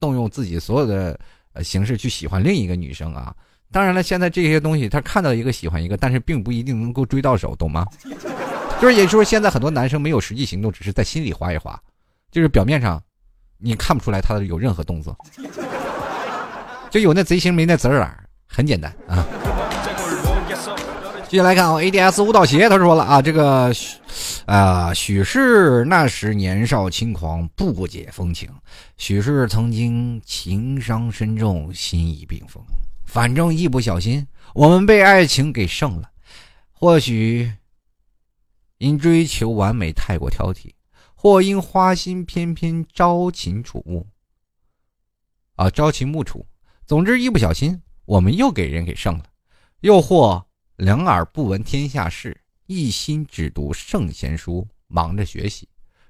[0.00, 1.18] 动用自己所有的。
[1.62, 3.34] 形式去喜欢另一个女生啊，
[3.70, 7.84] 当然了，现在这些东西他看到一个喜欢一个，但是并不一定能够追到手，懂吗？
[8.80, 11.80] 就是也就是说，现在很多男生没有实际行动，只是在心里划一划，
[12.30, 13.02] 就是表面上
[13.58, 15.16] 你看不出来他有任何动作，
[16.90, 19.24] 就有那贼心没那贼儿，很简单啊。
[21.32, 23.72] 继续来看啊，ADS 舞蹈鞋，他说了啊，这个。
[24.44, 28.50] 啊，许是那时年少轻狂，不解风情；
[28.98, 32.62] 许是曾经情伤深重，心已冰封。
[33.06, 36.10] 反正一不小心，我们被爱情给胜了。
[36.70, 37.50] 或许
[38.76, 40.72] 因追求完美太过挑剔，
[41.14, 44.06] 或因花心偏偏朝秦楚暮。
[45.56, 46.44] 啊，朝秦暮楚。
[46.86, 49.24] 总之，一不小心，我们又给人给胜了。
[49.80, 50.44] 又或
[50.76, 52.36] 两耳不闻天下事。
[52.66, 55.66] 一心只读圣贤书，忙着学习；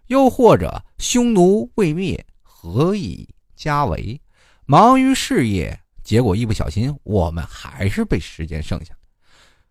[0.07, 4.21] 又或者匈奴未灭，何以家为？
[4.65, 8.95] 忙于事业，结果一不小心，我们还是被时间剩下。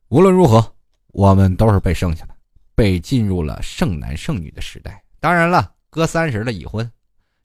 [0.09, 0.75] 无论如何，
[1.13, 2.35] 我们都是被剩下的，
[2.75, 5.01] 被进入了剩男剩女的时代。
[5.21, 6.91] 当然了，哥三十了已婚，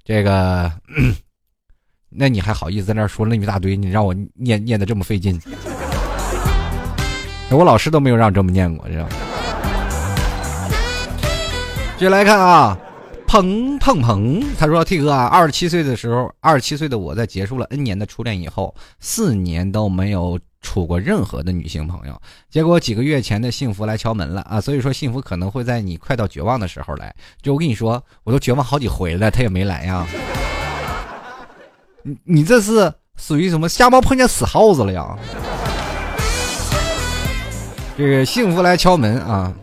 [0.03, 0.72] 这个，
[2.09, 3.76] 那你还好意思在那说那么一大堆？
[3.76, 5.40] 你让我念念的这么费劲，
[7.51, 9.11] 我老师都没有让这么念过，知道吗？
[11.97, 12.76] 继续来看啊，
[13.26, 14.44] 砰砰砰！
[14.59, 22.20] 他说：“T 哥啊，二十七岁的时候，二十七岁的我在结束了 N 年的初恋以后，四年都没有处过任何的女性朋友。
[22.51, 24.61] 结果几个月前的幸福来敲门了啊！
[24.61, 27.14] 所以说，幸福可能会在你快到绝望的时候来。
[27.40, 30.07] 就我跟你说，我都绝望好几回了，他也没来呀。
[32.03, 35.16] 你你这是属于什么瞎猫碰见死耗子了呀？
[37.97, 39.55] 这个幸福来敲门啊，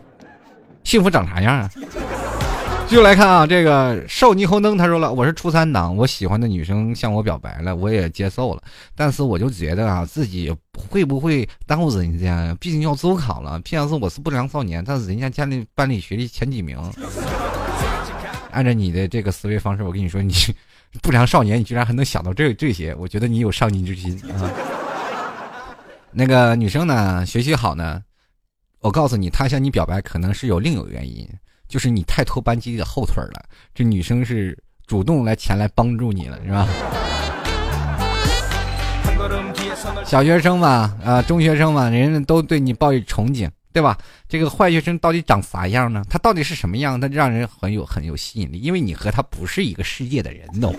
[0.82, 1.70] 幸福长啥样啊？”
[2.86, 8.62] 继续来看啊，这个少霓虹灯他说了，我是初三党，我喜欢的女生向我表白了，我也接受了，
[8.94, 10.54] 但是我就觉得啊，自己
[10.90, 12.54] 会不会耽误人家？
[12.60, 13.58] 毕竟要中考了。
[13.60, 13.94] P.S.
[13.94, 16.78] 我是不良少年，但是人家家里班里学历前几名。
[18.50, 20.34] 按照你的这个思维方式，我跟你说，你
[21.02, 24.50] 不良少年，你居然还能想到这这些，我觉得你有上进之心啊。
[26.12, 28.02] 那个女生呢，学习好呢，
[28.84, 31.26] 我告诉你，他向你表白可能是有另有原因。
[31.66, 33.42] 就是你太拖班级的后腿了，
[33.74, 34.56] 这女生是
[34.86, 36.68] 主动来前来帮助你了，是吧？
[40.04, 43.96] 小学生嘛，啊，中学生嘛，人人都对你抱有憧憬，对吧？
[44.28, 46.04] 这个坏学生到底长啥样呢？
[46.10, 47.00] 他到底是什么样？
[47.00, 50.70] 他让人很有很有吸引力，因为你和他不是一个世界的人，都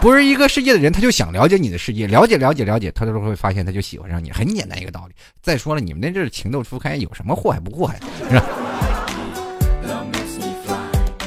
[0.00, 5.14] 不是一个世界的人，他就想了解你的世界，了解了解了解，他都会发现他就喜欢上你，很简单一个道理。
[5.42, 8.46] 再说了，你们那阵情窦初开，有什么祸害不祸害，是吧？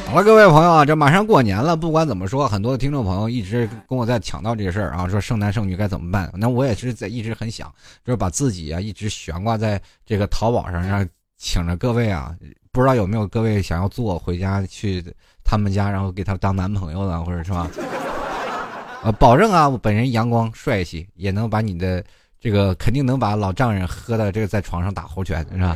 [0.07, 6.32] 好了，各位朋友啊，这马上过年了，不管怎么说，很多的听众朋友一直跟我在抢到这个事儿啊，说剩男剩女该怎么办？
[6.36, 7.71] 那我也是在一直很想，
[8.03, 11.07] 就是把自己啊一直悬挂在这个淘宝上，让
[11.38, 12.36] 请着各位啊，
[12.71, 15.03] 不知道有没有各位想要做回家去
[15.43, 17.69] 他们家，然后给他当男朋友的，或者是吧？
[19.03, 22.01] 啊，保证啊，我本人阳光帅气，也能把你的
[22.39, 25.75] 这个肯定能把老丈人喝的这个在床上打猴拳，是吧？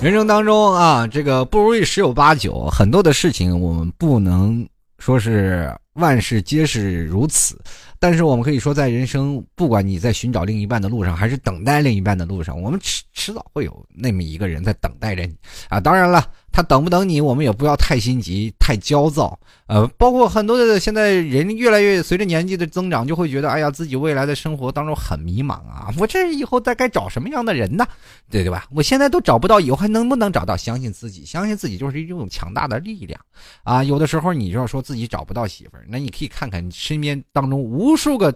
[0.00, 4.66] 人生当中啊，这个不如意十有八九，很多的事情我们不能
[4.98, 7.60] 说是万事皆是如此。
[7.98, 15.36] 但是我们可以说，在人生，不管你在寻找另一半的路上，还是等待另一半的路上，我们迟迟早会有那么一个人在等待着你
[15.68, 15.78] 啊！
[15.78, 16.26] 当然了。
[16.52, 19.38] 他等不等你，我们也不要太心急、太焦躁。
[19.66, 25.94] 呃，包括很多的现在人越来越随着年纪的增长，就会觉得，哎呀，自己未来的生活当中很迷茫啊！
[25.96, 27.86] 我这以后再该找什么样的人呢？
[28.28, 28.66] 对对吧？
[28.72, 30.56] 我现在都找不到，以后还能不能找到？
[30.56, 33.20] 相信自己，相信自己就是一种强大的力量
[33.62, 33.84] 啊！
[33.84, 38.34] 有的时候你就要说自己找不到媳妇儿，那你可以看看你身边当中无数个，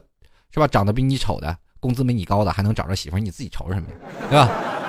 [0.53, 0.69] 是吧？
[0.69, 3.95] 长得比你丑的，工资没你高的，还能找着媳妇儿，你自己愁什么呀？
[4.31, 4.84] 对吧？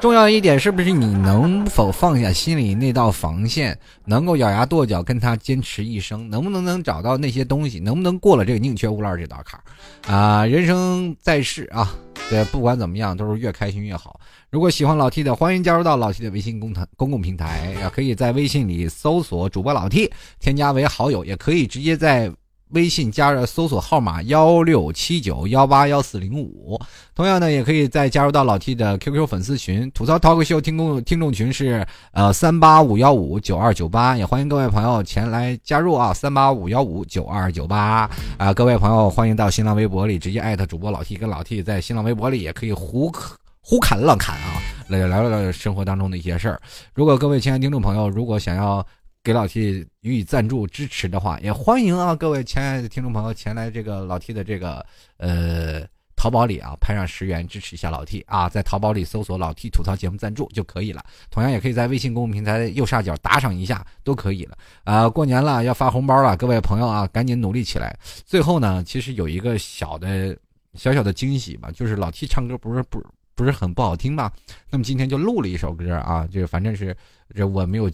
[0.00, 6.28] 重要一点是不是你能否放下心里那道防线，能够咬牙跺脚跟他坚持一生？
[6.28, 7.80] 能不能能找到那些东西？
[7.80, 10.14] 能不能过了这个宁缺毋滥这道坎儿？
[10.14, 11.94] 啊，人生在世啊，
[12.28, 14.20] 对，不管怎么样都是越开心越好。
[14.50, 22.30] 如果喜欢老 T 的，欢迎加入到老 T 的微信公台公共平台，可以在微信里搜索主播老 T，添加为好友，也可以直接在。
[22.74, 26.78] 微信加入搜索号码幺六七九幺八幺四零五，
[27.14, 43.12] 同样呢，也可以再加入到老 T 的 QQ 粉丝群，吐槽 talk show 听众听众群是呃三八五幺五九二九八，也欢迎各位朋友前来加入啊，三八五幺五九二九八啊，各位朋友欢迎到新浪微博里直接艾特主播老 T，跟老 T 在新浪微博里也可以胡
[43.60, 46.60] 胡侃乱侃啊，来聊聊生活当中的一些事儿。
[46.92, 48.84] 如果各位亲爱的听众朋友，如果想要。
[49.24, 54.84] 给老 T 予以赞助支持的话，也欢迎啊，各位亲爱的听众朋友前来这个老 T 的这个
[55.16, 55.80] 呃
[56.14, 61.02] 淘宝里啊，拍上十元支持一下老 T 啊，在淘宝里搜索“老 T 吐槽节目赞助”就可以了。
[61.30, 64.58] 同样也可以在微信公众平台右下角打赏一下，都可以了。
[64.84, 67.98] 啊，过年了要发红包了，各位朋友啊，赶紧努力起来。
[68.26, 70.36] 最后呢，其实有一个小的
[70.74, 73.02] 小小的惊喜吧，就是老 T 唱歌不是不
[73.34, 74.30] 不是很不好听吧？
[74.68, 76.94] 那么今天就录了一首歌啊，就是反正是
[77.34, 77.90] 这我没有。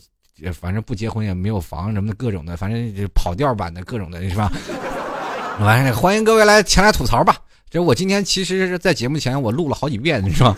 [0.54, 4.50] 反正不结婚也没有房什么的各种的，反正就跑调版的各种的是吧？
[5.60, 7.36] 完了，欢迎各位来前来吐槽吧。
[7.68, 10.56] 这我今天其实是在节目前我录了好几遍，是吧？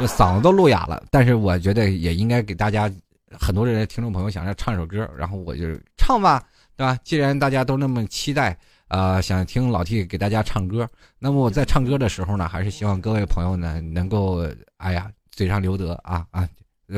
[0.00, 2.90] 嗓子都录哑了，但是我觉得也应该给大家
[3.38, 5.64] 很多人听众朋友想要唱首歌，然后我就
[5.96, 6.42] 唱吧，
[6.76, 6.98] 对吧？
[7.04, 10.88] 既然大家都那么期待，呃，想听老 T 给大家唱歌，
[11.18, 14.44] 那么我在唱歌的时候呢，还是希望各位朋友呢能够，
[14.78, 16.48] 哎呀，嘴上留德啊啊！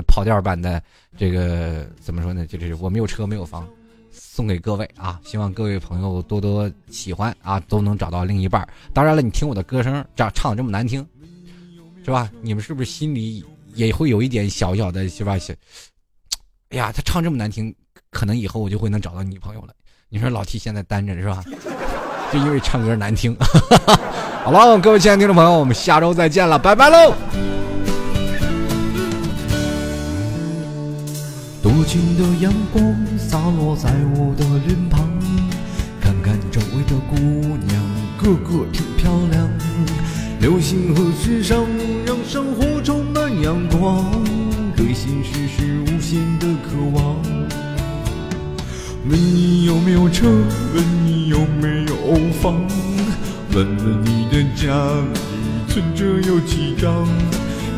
[0.06, 0.82] 跑调版的
[1.18, 2.46] 这个怎么说呢？
[2.46, 3.68] 就是我没有车没有房，
[4.10, 5.20] 送给各位啊！
[5.24, 8.66] 希望各位朋友多多喜欢啊，都能找到另一半。
[8.94, 11.06] 当然了，你听我的歌声，这样唱的这么难听，
[12.04, 12.30] 是吧？
[12.40, 15.36] 你们是不是心里也会有一点小小的，是吧？
[16.70, 17.74] 哎呀，他唱这么难听，
[18.10, 19.74] 可能以后我就会能找到女朋友了。
[20.08, 21.44] 你说老 T 现在单着是吧？
[22.32, 23.36] 就因为唱歌难听。
[24.44, 27.14] 好了，各位亲爱的听众朋友，我们下周再见了，拜拜喽！
[31.62, 32.82] 多情的阳光
[33.16, 35.08] 洒落在我的脸庞，
[36.00, 37.16] 看看周围的姑
[37.68, 37.80] 娘，
[38.18, 39.48] 个个挺漂亮。
[40.40, 41.64] 流星和时尚
[42.04, 44.04] 让生活充满阳光，
[44.76, 47.16] 对现实是无限的渴望。
[49.08, 50.26] 问你有没有车？
[50.74, 52.60] 问你有没有房？
[53.54, 54.74] 问问你的家
[55.12, 55.20] 里
[55.68, 57.06] 存折有几张？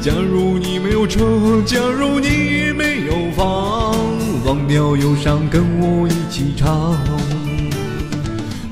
[0.04, 1.18] 假如你没有车，
[1.64, 3.96] 假如你没有房，
[4.44, 6.94] 忘掉忧伤，跟我一起唱。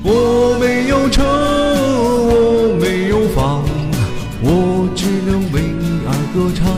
[0.03, 3.63] 我没有车，我没有房，
[4.43, 6.69] 我只能为你而歌唱。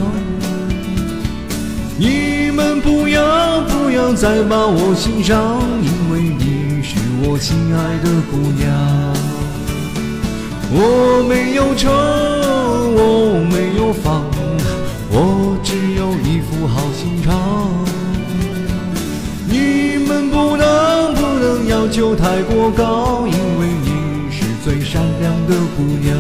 [1.98, 6.96] 你们不要不要再把我心伤，因为你是
[7.26, 8.72] 我心爱的姑娘。
[10.72, 11.92] 我没有车，
[12.96, 14.24] 我没有房。
[16.68, 17.34] 好心肠，
[19.48, 26.18] 你们不能不能要求太过高，因为你是最善良的姑娘。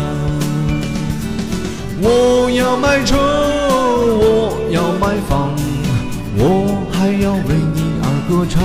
[2.01, 5.55] 我要买车，我要买房，
[6.37, 8.61] 我还要为你而歌唱。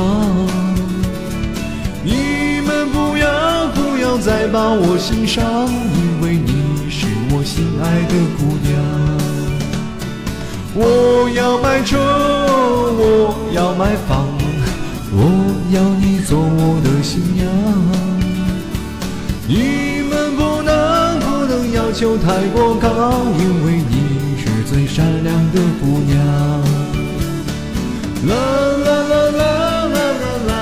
[2.03, 9.20] 你们不要不要再把我心伤，因为你是我心爱的姑娘。
[10.73, 14.29] 我要买车，我要买房，
[15.13, 15.19] 我
[15.75, 17.45] 要你做我的新娘。
[19.49, 22.89] 你们不能不能要求太过高，
[23.37, 23.95] 因为你
[24.39, 26.15] 是最善良的姑娘。
[28.29, 28.33] 啦
[28.85, 29.43] 啦啦啦
[29.89, 30.53] 啦啦啦。